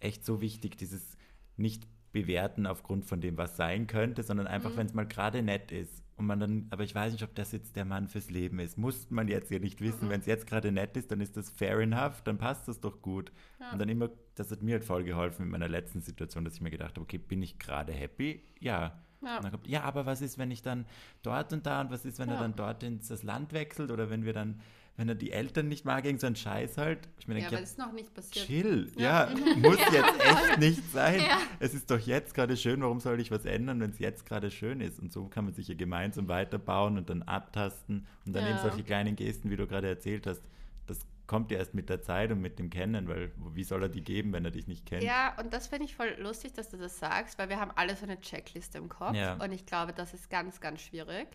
[0.00, 1.16] echt so wichtig, dieses
[1.56, 4.76] nicht bewerten aufgrund von dem, was sein könnte, sondern einfach, Mhm.
[4.76, 6.02] wenn es mal gerade nett ist.
[6.22, 8.78] Und man dann, aber ich weiß nicht, ob das jetzt der Mann fürs Leben ist.
[8.78, 9.84] Muss man jetzt ja nicht Mhm.
[9.86, 10.08] wissen.
[10.08, 13.02] Wenn es jetzt gerade nett ist, dann ist das fair enough, dann passt das doch
[13.02, 13.32] gut.
[13.72, 16.60] Und dann immer, das hat mir halt voll geholfen in meiner letzten Situation, dass ich
[16.60, 18.40] mir gedacht habe, okay, bin ich gerade happy?
[18.60, 19.02] Ja.
[19.20, 19.36] Ja.
[19.36, 20.86] Und dann kommt, ja, aber was ist, wenn ich dann
[21.24, 22.40] dort und da und was ist, wenn er Ja.
[22.42, 24.60] dann dort ins Land wechselt oder wenn wir dann,
[24.96, 27.08] wenn er die Eltern nicht mag, irgend so ein Scheiß halt.
[27.18, 28.46] Ich mir Ja, aber das ist noch nicht passiert.
[28.46, 31.22] chill, ja, muss jetzt echt nicht sein.
[31.60, 34.50] Es ist doch jetzt gerade schön, warum soll ich was ändern, wenn es jetzt gerade
[34.50, 34.98] schön ist?
[35.00, 38.62] Und so kann man sich ja gemeinsam weiterbauen und dann abtasten und dann eben Ja.
[38.62, 40.42] solche kleinen Gesten, wie du gerade erzählt hast.
[40.86, 43.88] Das kommt ja erst mit der Zeit und mit dem Kennen, weil wie soll er
[43.88, 45.02] die geben, wenn er dich nicht kennt?
[45.04, 47.96] Ja, und das finde ich voll lustig, dass du das sagst, weil wir haben alle
[47.96, 49.14] so eine Checkliste im Kopf.
[49.16, 49.34] Ja.
[49.42, 51.28] Und ich glaube, das ist ganz, ganz schwierig,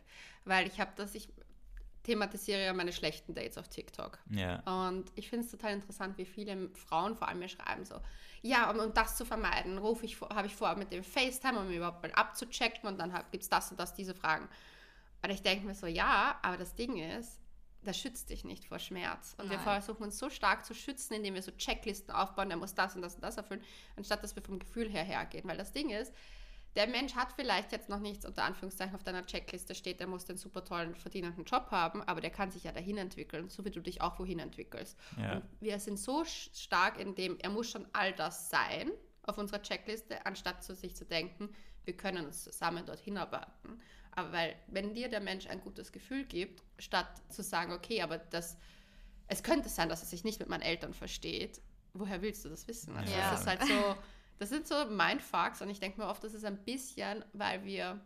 [0.46, 1.30] weil ich habe das, ich
[2.08, 4.18] thematisiere ja meine schlechten Dates auf TikTok.
[4.30, 4.62] Ja.
[4.88, 7.96] Und ich finde es total interessant, wie viele Frauen vor allem mir schreiben so,
[8.42, 11.60] ja, um, um das zu vermeiden, rufe ich, vor- habe ich vor, mit dem FaceTime,
[11.60, 14.48] um überhaupt mal abzuchecken und dann gibt es das und das, diese Fragen.
[15.22, 17.42] Und ich denke mir so, ja, aber das Ding ist,
[17.84, 19.36] das schützt dich nicht vor Schmerz.
[19.38, 19.82] Und wir Nein.
[19.82, 23.02] versuchen uns so stark zu schützen, indem wir so Checklisten aufbauen, der muss das und
[23.02, 23.64] das und das erfüllen,
[23.98, 25.48] anstatt dass wir vom Gefühl her hergehen.
[25.48, 26.14] Weil das Ding ist,
[26.78, 30.26] der Mensch hat vielleicht jetzt noch nichts unter Anführungszeichen auf deiner Checkliste steht, der muss
[30.26, 33.72] den super tollen verdienenden Job haben, aber der kann sich ja dahin entwickeln, so wie
[33.72, 34.96] du dich auch wohin entwickelst.
[35.20, 35.38] Ja.
[35.38, 38.92] Und wir sind so stark in dem, er muss schon all das sein
[39.24, 41.50] auf unserer Checkliste, anstatt zu sich zu denken,
[41.84, 43.82] wir können uns zusammen dorthin arbeiten.
[44.12, 48.20] Aber weil, wenn dir der Mensch ein gutes Gefühl gibt, statt zu sagen, okay, aber
[48.20, 48.56] das,
[49.28, 51.60] es könnte sein, dass er sich nicht mit meinen Eltern versteht,
[51.94, 52.96] woher willst du das wissen?
[52.96, 53.32] Also Ja.
[53.32, 53.96] das ist halt so,
[54.40, 58.00] das sind so Mindfucks und ich denke mir oft, das ist ein bisschen, weil wir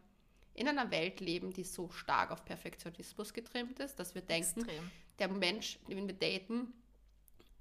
[0.53, 4.91] in einer Welt leben, die so stark auf Perfektionismus getrimmt ist, dass wir denken, Extrem.
[5.19, 6.73] der Mensch, den wir daten,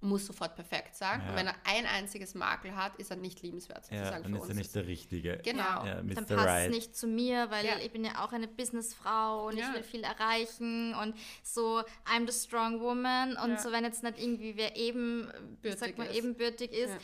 [0.03, 1.21] muss sofort perfekt sein.
[1.21, 1.29] Ja.
[1.31, 4.43] Und wenn er ein einziges Makel hat, ist er nicht liebenswert Ja, sozusagen dann für
[4.45, 5.41] ist er nicht der Richtige.
[5.45, 5.85] Genau.
[5.85, 6.71] Ja, Dann passt Right.
[6.71, 7.79] es nicht zu mir, weil Ja.
[7.79, 9.69] ich bin ja auch eine Businessfrau und Ja.
[9.69, 13.59] ich will viel erreichen und so I'm the strong woman und Ja.
[13.59, 16.17] so wenn jetzt nicht irgendwie wer eben, wie Bürtig sagt man, ist.
[16.17, 16.99] ebenbürtig ist, Ja.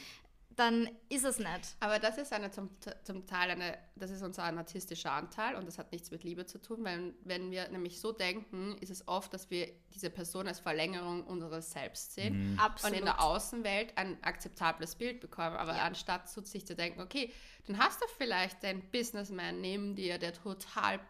[0.57, 1.77] Dann ist es nicht.
[1.81, 2.71] Aber das ist eine zum,
[3.05, 6.61] zum Teil eine, das ist unser narzisstischer Anteil und das hat nichts mit Liebe zu
[6.61, 10.59] tun, weil wenn wir nämlich so denken, ist es oft, dass wir diese Person als
[10.61, 12.99] Verlängerung unseres Selbst sehen und Absolut.
[12.99, 15.57] in der Außenwelt ein akzeptables Bild bekommen.
[15.57, 15.83] Aber Ja.
[15.83, 17.33] anstatt zu sich zu denken, okay,
[17.67, 21.01] dann hast du vielleicht den Businessman neben dir, der total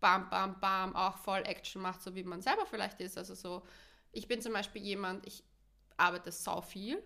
[0.00, 3.16] bam, bam, bam, auch voll Action macht, so wie man selber vielleicht ist.
[3.16, 3.62] Also so,
[4.10, 5.42] ich bin zum Beispiel jemand, ich
[5.96, 7.02] arbeite sau viel,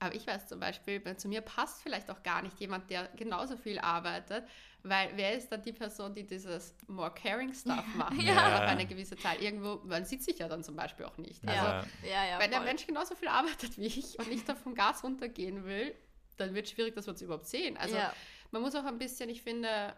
[0.00, 3.08] aber ich weiß zum Beispiel, wenn zu mir passt vielleicht auch gar nicht jemand, der
[3.16, 4.44] genauso viel arbeitet,
[4.82, 8.54] weil wer ist dann die Person, die dieses more caring Stuff macht Ja.
[8.56, 9.42] auf eine gewisse Zeit?
[9.42, 11.46] Irgendwo, man sieht sich ja dann zum Beispiel auch nicht.
[11.46, 11.84] Also, Ja.
[12.02, 12.68] ja, wenn der voll.
[12.68, 15.94] Mensch genauso viel arbeitet wie ich und nicht vom Gas runtergehen will,
[16.38, 17.76] dann wird es schwierig, dass wir uns überhaupt sehen.
[17.76, 17.96] Also
[18.50, 19.94] man muss auch ein bisschen, ich finde,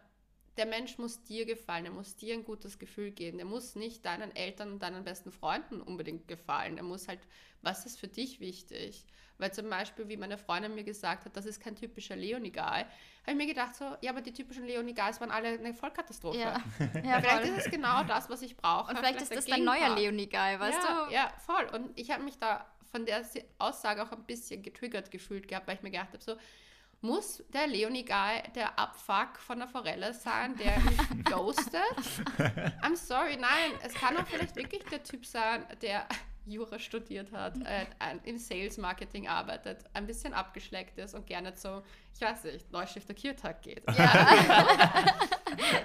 [0.57, 3.39] der Mensch muss dir gefallen, er muss dir ein gutes Gefühl geben.
[3.39, 6.77] Der muss nicht deinen Eltern und deinen besten Freunden unbedingt gefallen.
[6.77, 7.21] Er muss halt,
[7.63, 9.07] was ist für dich wichtig?
[9.39, 12.87] Weil zum Beispiel, wie meine Freundin mir gesagt hat, das ist kein typischer Leonie-Guy, habe
[13.27, 16.39] ich mir gedacht so, ja, aber die typischen Leonie-Guys waren alle eine Vollkatastrophe.
[16.39, 16.63] Ja,
[17.03, 17.57] ja Vielleicht voll.
[17.57, 18.91] ist es genau das, was ich brauche.
[18.91, 19.97] Und vielleicht ist der das dein neuer.
[19.97, 21.13] Leonie-Guy, weißt ja, du?
[21.13, 21.65] Ja, voll.
[21.73, 23.25] Und ich habe mich da von der
[23.59, 26.37] Aussage auch ein bisschen getriggert gefühlt gehabt, weil ich mir gedacht habe, so,
[27.03, 31.83] muss der Leonie-Guy der Abfuck von der Forelle sein, der mich ghostet?
[32.83, 33.73] I'm sorry, nein.
[33.83, 36.07] Es kann auch vielleicht wirklich der Typ sein, der
[36.45, 37.87] Jura studiert hat, äh,
[38.25, 41.83] im Sales-Marketing arbeitet, ein bisschen abgeschleckt ist und gerne zum,
[42.15, 43.87] ich weiß nicht, Neustifter Kirtag geht.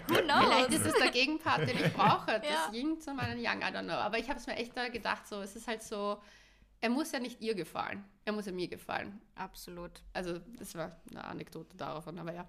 [0.08, 0.46] Who knows?
[0.46, 2.40] Vielleicht ist es der Gegenpart, den ich brauche.
[2.40, 2.72] Das Ja.
[2.74, 3.94] Yin zu meinen Yang, I don't know.
[3.94, 6.18] Aber ich habe es mir echt da gedacht, so, es ist halt so,
[6.82, 8.04] er muss ja nicht ihr gefallen.
[8.26, 9.22] Er muss ja mir gefallen.
[9.36, 9.92] Absolut.
[10.14, 12.48] Also, das war eine Anekdote davon, aber ja.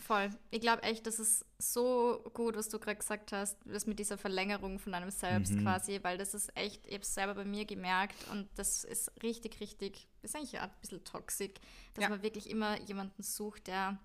[0.00, 0.30] Voll.
[0.50, 4.18] Ich glaube echt, das ist so gut, was du gerade gesagt hast, das mit dieser
[4.18, 5.62] Verlängerung von einem selbst Mhm.
[5.62, 9.12] quasi, weil das ist echt, ich habe es selber bei mir gemerkt und das ist
[9.22, 11.52] richtig, richtig, ist eigentlich auch ein bisschen toxisch,
[11.94, 12.08] dass Ja.
[12.10, 13.96] man wirklich immer jemanden sucht, der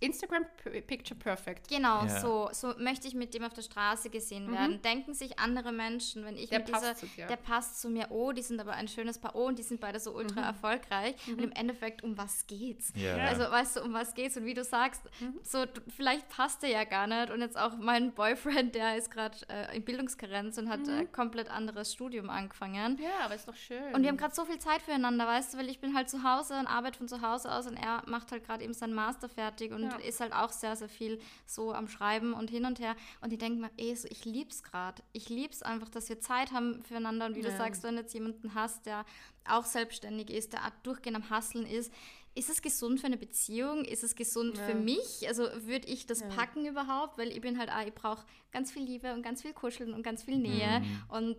[0.00, 1.68] Instagram P- Picture Perfect.
[1.68, 2.20] Genau, Ja.
[2.20, 4.80] so, so möchte ich mit dem auf der Straße gesehen werden.
[4.82, 7.26] Denken sich andere Menschen, wenn ich Der mit dieser, passt zu dir.
[7.26, 9.80] der passt zu mir, oh, die sind aber ein schönes Paar, oh, und die sind
[9.80, 11.14] beide so ultra erfolgreich.
[11.28, 12.92] Und im Endeffekt, um was geht's?
[12.96, 13.14] Ja.
[13.16, 14.36] Also, weißt du, um was geht's?
[14.36, 15.02] Und wie du sagst,
[15.42, 17.30] so, du- vielleicht passt er ja gar nicht.
[17.30, 21.50] Und jetzt auch mein Boyfriend, der ist gerade äh, in Bildungskarenz und hat äh, komplett
[21.50, 22.98] anderes Studium angefangen.
[23.02, 23.94] Ja, aber ist doch schön.
[23.94, 26.22] Und wir haben gerade so viel Zeit füreinander, weißt du, weil ich bin halt zu
[26.22, 29.28] Hause und arbeite von zu Hause aus und er macht halt gerade eben seinen Master
[29.28, 29.89] fertig und Ja.
[29.98, 32.94] Ist halt auch sehr, sehr viel so am Schreiben und hin und her.
[33.20, 35.02] Und ich denke mir, ey, so, ich lieb's gerade.
[35.12, 37.56] Ich lieb's einfach, dass wir Zeit haben füreinander und wie du Ja.
[37.56, 39.04] sagst, wenn du jetzt jemanden hast, der
[39.48, 41.92] auch selbstständig ist, der durchgehend am Hasseln ist,
[42.36, 43.84] ist es gesund für eine Beziehung?
[43.84, 44.62] Ist es gesund Ja.
[44.62, 45.26] für mich?
[45.26, 46.28] Also würde ich das Ja.
[46.28, 47.18] packen überhaupt?
[47.18, 50.02] Weil ich bin halt, auch, ich brauche ganz viel Liebe und ganz viel Kuscheln und
[50.04, 50.80] ganz viel Nähe.
[51.08, 51.38] Und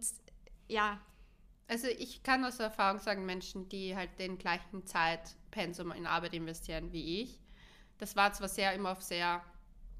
[0.68, 1.00] ja,
[1.68, 6.92] Also ich kann aus Erfahrung sagen, Menschen, die halt den gleichen Zeitpensum in Arbeit investieren
[6.92, 7.40] wie ich,
[8.02, 9.44] das war zwar sehr immer auf sehr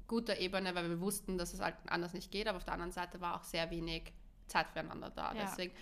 [0.08, 2.90] guter Ebene, weil wir wussten, dass es halt anders nicht geht, aber auf der anderen
[2.90, 4.12] Seite war auch sehr wenig
[4.48, 5.32] Zeit füreinander da.
[5.32, 5.44] Ja.
[5.44, 5.72] Deswegen,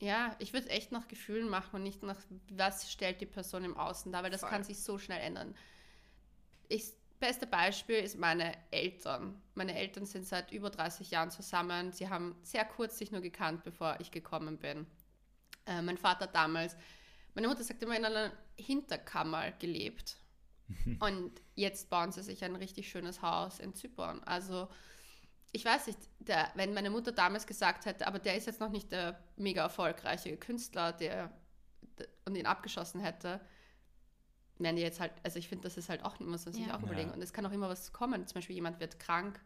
[0.00, 2.16] ja, ich würde echt nach Gefühlen machen und nicht nach,
[2.50, 4.48] was stellt die Person im Außen dar, weil das Voll.
[4.48, 5.54] kann sich so schnell ändern.
[6.68, 9.38] Ich, beste Beispiel ist meine Eltern.
[9.54, 11.92] Meine Eltern sind seit über 30 Jahren zusammen.
[11.92, 14.86] Sie haben sehr kurz sich nur gekannt, bevor ich gekommen bin.
[15.66, 16.76] Äh, mein Vater damals,
[17.34, 20.16] meine Mutter sagt immer, in einer Hinterkammer gelebt.
[21.00, 24.22] Und jetzt bauen sie sich ein richtig schönes Haus in Zypern.
[24.24, 24.68] Also
[25.52, 28.70] ich weiß nicht, der, wenn meine Mutter damals gesagt hätte, aber der ist jetzt noch
[28.70, 31.32] nicht der mega erfolgreiche Künstler, der
[31.98, 33.40] der- und ihn abgeschossen hätte,
[34.58, 36.76] wären die jetzt halt, also ich finde, das ist halt auch, muss man sich Ja.
[36.76, 37.08] auch überlegen.
[37.10, 37.14] Ja.
[37.14, 38.26] Und es kann auch immer was kommen.
[38.26, 39.40] Zum Beispiel jemand wird krank.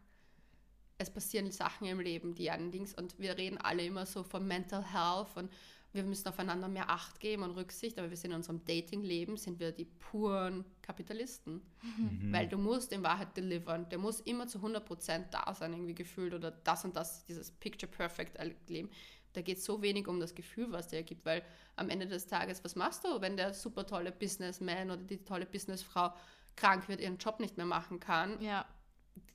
[0.97, 4.45] Es passieren Sachen im Leben, die einen Dings, und wir reden alle immer so von
[4.47, 5.51] Mental Health und
[5.93, 9.59] wir müssen aufeinander mehr Acht geben und Rücksicht, aber wir sind in unserem Dating-Leben, sind
[9.59, 11.61] wir die puren Kapitalisten.
[11.81, 12.31] Mhm.
[12.31, 13.89] Weil du musst in Wahrheit delivern.
[13.89, 18.89] Der muss immer zu 100% da sein, irgendwie gefühlt, oder das und das, dieses Picture-Perfect-Leben.
[19.33, 21.43] Da geht so wenig um das Gefühl, was der gibt, weil
[21.75, 25.45] am Ende des Tages, was machst du, wenn der super tolle Businessman oder die tolle
[25.45, 26.13] Businessfrau
[26.55, 28.65] krank wird, ihren Job nicht mehr machen kann ja,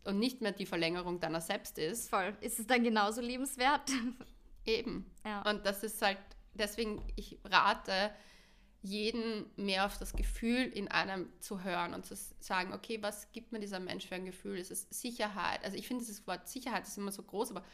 [0.04, 2.10] und nicht mehr die Verlängerung deiner selbst ist?
[2.10, 2.36] voll.
[2.40, 3.90] Ist es dann genauso liebenswert?
[4.66, 5.10] Eben.
[5.24, 5.48] ja.
[5.48, 6.18] Und das ist halt,
[6.56, 8.10] deswegen, ich rate
[8.82, 13.52] jeden mehr auf das Gefühl in einem zu hören und zu sagen, okay, was gibt
[13.52, 14.58] mir dieser Mensch für ein Gefühl?
[14.58, 15.64] Ist es Sicherheit?
[15.64, 17.64] Also ich finde dieses Wort Sicherheit ist immer so groß, aber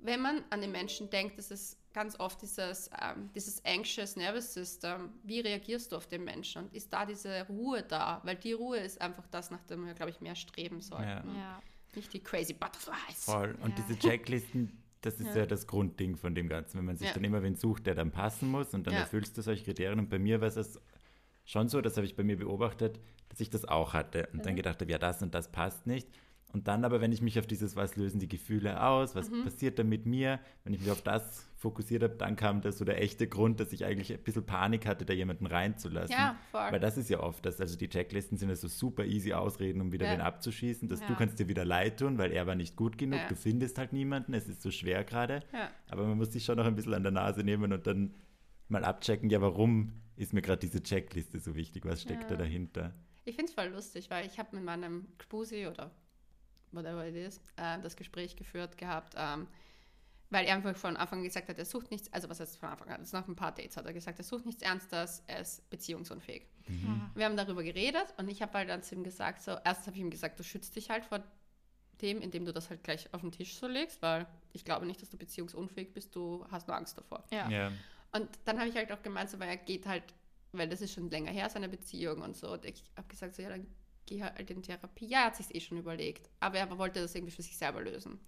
[0.00, 4.54] wenn man an den Menschen denkt, ist es ganz oft dieses, ähm, dieses anxious nervous
[4.54, 5.12] system.
[5.24, 6.64] Wie reagierst du auf den Menschen?
[6.64, 8.20] Und ist da diese Ruhe da?
[8.24, 11.34] Weil die Ruhe ist einfach das, nach dem wir, glaube ich, mehr streben sollten.
[11.34, 11.34] Ja.
[11.34, 11.62] ja.
[11.94, 13.24] Nicht die crazy butterflies.
[13.24, 13.56] Voll.
[13.60, 13.84] Und Ja.
[13.84, 15.38] diese Checklisten, das ist Ja.
[15.38, 15.46] ja.
[15.46, 16.78] das Grundding von dem Ganzen.
[16.78, 17.14] Wenn man sich Ja.
[17.14, 19.00] dann immer wen sucht, der dann passen muss und dann Ja.
[19.00, 19.98] erfüllst du solche Kriterien.
[19.98, 20.80] Und bei mir war es
[21.44, 24.56] schon so, das habe ich bei mir beobachtet, dass ich das auch hatte und dann
[24.56, 26.08] gedacht habe, ja, das und das passt nicht.
[26.52, 29.44] Und dann aber, wenn ich mich auf dieses, was lösen die Gefühle aus, was Mhm.
[29.44, 32.86] passiert da mit mir, wenn ich mich auf das fokussiert habe, dann kam das so
[32.86, 36.16] der echte Grund, dass ich eigentlich ein bisschen Panik hatte, da jemanden reinzulassen.
[36.16, 36.72] Ja, voll.
[36.72, 39.82] Weil das ist ja oft das, also die Checklisten sind ja so super easy Ausreden,
[39.82, 40.12] um wieder Ja.
[40.14, 41.06] wen abzuschießen, dass Ja.
[41.08, 43.28] du kannst dir wieder leid tun, weil er war nicht gut genug, Ja.
[43.28, 45.42] du findest halt niemanden, es ist so schwer gerade.
[45.90, 48.14] Aber man muss sich schon noch ein bisschen an der Nase nehmen und dann
[48.68, 52.94] mal abchecken, ja, warum ist mir gerade diese Checkliste so wichtig, was steckt da dahinter?
[53.26, 55.90] Ich finde es voll lustig, weil ich habe mit meinem Spusi oder
[56.72, 59.46] whatever it is, äh, das Gespräch geführt gehabt, ähm,
[60.30, 62.68] weil er einfach von Anfang an gesagt hat, er sucht nichts, also was heißt von
[62.68, 65.22] Anfang an, das ist nach ein paar Dates hat er gesagt, er sucht nichts Ernstes,
[65.26, 66.46] er ist beziehungsunfähig.
[66.66, 67.10] Mhm.
[67.14, 69.96] Wir haben darüber geredet und ich habe halt dann zu ihm gesagt, so, erstens habe
[69.96, 71.22] ich ihm gesagt, du schützt dich halt vor
[72.02, 75.02] dem, indem du das halt gleich auf den Tisch so legst, weil ich glaube nicht,
[75.02, 77.24] dass du beziehungsunfähig bist, du hast nur Angst davor.
[77.30, 77.48] Ja.
[77.48, 77.72] Ja.
[78.12, 80.04] Und dann habe ich halt auch gemeint, so, weil er geht halt,
[80.52, 82.52] weil das ist schon länger her, seine Beziehung und so.
[82.52, 83.66] Und ich habe gesagt, so, ja, dann
[84.08, 85.06] geh halt in Therapie.
[85.06, 86.28] Ja, er hat sich eh schon überlegt.
[86.40, 88.18] Aber er wollte das irgendwie für sich selber lösen.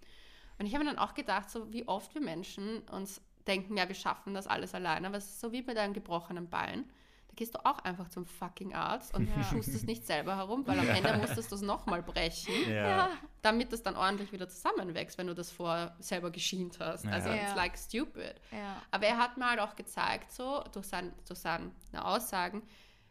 [0.58, 3.88] Und ich habe mir dann auch gedacht, so wie oft wir Menschen uns denken, ja,
[3.88, 5.06] wir schaffen das alles alleine.
[5.08, 6.84] Aber es ist so wie bei deinem gebrochenen Bein.
[7.28, 9.42] Da gehst du auch einfach zum fucking Arzt und Ja.
[9.44, 13.08] schustest nicht selber herum, weil am Ende musstest du es nochmal brechen Ja.
[13.40, 17.06] damit es dann ordentlich wieder zusammenwächst, wenn du das vorher selber geschient hast.
[17.06, 17.36] Also Ja.
[17.36, 17.54] it's Ja.
[17.54, 18.34] like stupid.
[18.50, 18.82] Ja.
[18.90, 21.70] Aber er hat mal halt auch gezeigt, so durch, sein, durch seine
[22.04, 22.62] Aussagen,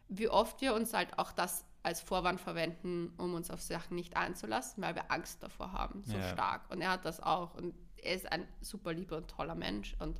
[0.09, 4.17] wie oft wir uns halt auch das als Vorwand verwenden, um uns auf Sachen nicht
[4.17, 6.29] einzulassen, weil wir Angst davor haben, so Ja.
[6.29, 6.69] stark.
[6.69, 7.55] Und er hat das auch.
[7.55, 9.95] Und er ist ein super lieber und toller Mensch.
[9.99, 10.19] Und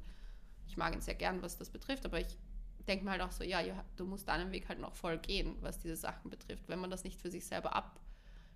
[0.68, 2.06] ich mag ihn sehr gern, was das betrifft.
[2.06, 2.38] Aber ich
[2.88, 3.62] denke mir halt auch so, ja,
[3.98, 6.68] du musst deinen Weg halt noch voll gehen, was diese Sachen betrifft.
[6.68, 7.92] Wenn man das nicht für sich selber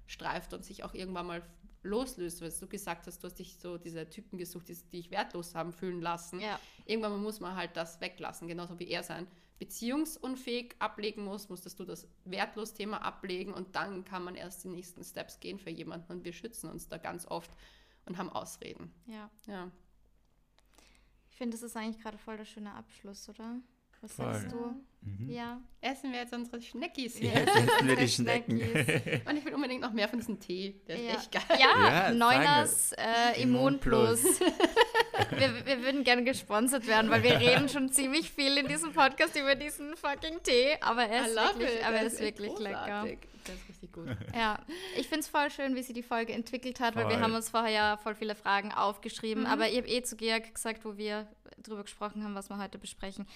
[0.07, 1.43] streift und sich auch irgendwann mal
[1.83, 5.11] loslöst, weil du gesagt hast, du hast dich so diese Typen gesucht, die, die dich
[5.11, 6.39] wertlos haben fühlen lassen.
[6.39, 6.57] Ja.
[6.85, 9.27] Irgendwann muss man halt das weglassen, genauso wie er sein
[9.63, 15.03] beziehungsunfähig ablegen muss, musstest du das Wertlos-Thema ablegen und dann kann man erst die nächsten
[15.03, 17.51] Steps gehen für jemanden und wir schützen uns da ganz oft
[18.05, 18.93] und haben Ausreden.
[19.05, 19.29] Ja.
[19.47, 19.71] Ja.
[21.29, 23.59] Ich finde, das ist eigentlich gerade voll der schöne Abschluss, oder?
[24.01, 24.33] Was Voll.
[24.33, 24.83] sagst du?
[25.01, 25.29] Mhm.
[25.29, 25.61] Ja.
[25.79, 27.31] Essen wir jetzt unsere Schneckis hier.
[27.31, 28.07] Jetzt essen wir die.
[28.09, 28.59] Schnecken.
[29.29, 30.81] Und ich will unbedingt noch mehr von diesem Tee.
[30.87, 31.11] Der ist Ja.
[31.13, 31.57] echt geil.
[31.59, 34.21] Ja, Ja, Neuners äh, Immun Plus.
[35.43, 39.35] Wir, wir würden gerne gesponsert werden, weil wir reden schon ziemlich viel in diesem Podcast
[39.35, 41.85] über diesen fucking Tee, aber er ist wirklich, it.
[41.87, 43.03] aber er ist wirklich lecker.
[43.45, 44.07] Der ist richtig gut.
[44.35, 44.57] Ja,
[44.95, 47.21] ich finde es voll schön, wie sie die Folge entwickelt hat, weil wir Voll.
[47.23, 49.49] haben uns vorher ja voll viele Fragen aufgeschrieben, Mhm.
[49.49, 51.27] aber ich habe eh zu Georg gesagt, wo wir
[51.61, 53.27] drüber gesprochen haben, was wir heute besprechen.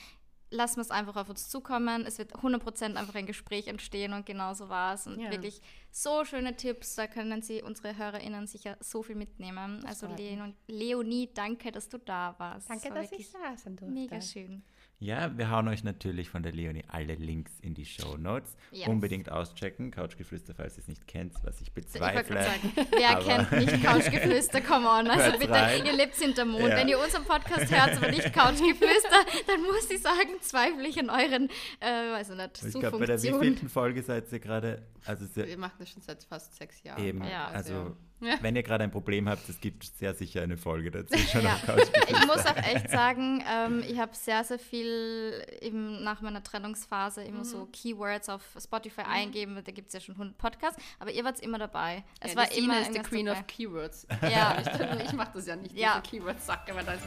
[0.50, 2.06] Lassen wir es einfach auf uns zukommen.
[2.06, 5.06] Es wird 100% einfach ein Gespräch entstehen und genau so war es.
[5.06, 5.30] Und Ja.
[5.32, 9.82] wirklich so schöne Tipps, da können sie, unsere HörerInnen sicher so viel mitnehmen.
[9.82, 10.16] Das also.
[10.16, 12.70] Leon, Leonie, danke, dass du da warst.
[12.70, 13.94] Danke, war dass ich da sein durfte.
[13.94, 14.64] Mega schön.
[15.00, 18.56] Ja, wir hauen euch natürlich von der Leonie alle Links in die Show Notes.
[18.72, 18.88] Yes.
[18.88, 19.92] Unbedingt auschecken.
[19.92, 22.36] Couchgeflüster, falls ihr es nicht kennt, was ich Ich wollte bezweifle.
[22.36, 24.62] gerade sagen, wer kennt nicht Couchgeflüster?
[24.62, 25.86] Come on, also bitte, rein.
[25.86, 26.70] ihr lebt hinterm Mond.
[26.70, 26.78] Ja.
[26.78, 31.12] Wenn ihr unseren Podcast hört, aber nicht Couchgeflüster, dann muss ich sagen, zweifle ich an
[31.12, 34.82] euren, äh, weiß ich nicht, Ich glaube, bei der wievielten Folge seid ihr gerade?
[35.06, 37.04] Also sehr, Wir machen das schon seit fast sechs Jahren.
[37.06, 37.50] eben, Ja.
[37.50, 38.36] also Ja.
[38.42, 41.60] wenn ihr gerade ein Problem habt, es gibt sehr sicher eine Folge dazwischen Ja.
[42.10, 47.24] Ich muss auch echt sagen, ähm, ich habe sehr, sehr viel eben nach meiner Trennungsphase
[47.24, 49.62] immer so Keywords auf Spotify eingeben.
[49.64, 52.04] Da gibt es ja schon 100 Podcasts, aber ihr wart immer dabei.
[52.20, 53.40] Es ja, war immer ist die Queen dabei.
[53.42, 54.08] of Keywords.
[54.22, 54.58] Ja.
[54.62, 56.00] Ich, ich mache das ja nicht, Ja.
[56.04, 57.00] diese Keywords-Sacke, weil das,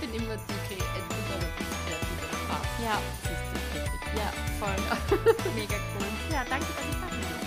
[0.00, 2.66] ich bin immer die Kre- die kreative Part.
[2.82, 3.00] Ja,
[4.16, 4.76] ja, voll.
[5.56, 6.06] Mega cool.
[6.30, 7.41] Ja, danke, dass ich da bin.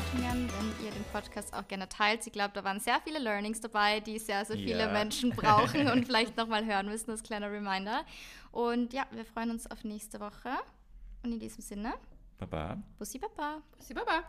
[0.00, 2.26] Sternebewertungen, wenn ihr den Podcast auch gerne teilt.
[2.26, 4.92] Ich glaube, da waren sehr viele Learnings dabei, die sehr, sehr viele Ja.
[4.92, 8.04] Menschen brauchen und vielleicht nochmal hören müssen als kleiner Reminder.
[8.52, 10.50] Und ja, wir freuen uns auf nächste Woche.
[11.22, 11.94] Und in diesem Sinne,
[12.38, 12.78] Baba.
[12.98, 13.60] Bussi Baba.
[13.76, 14.22] Bussi, Baba.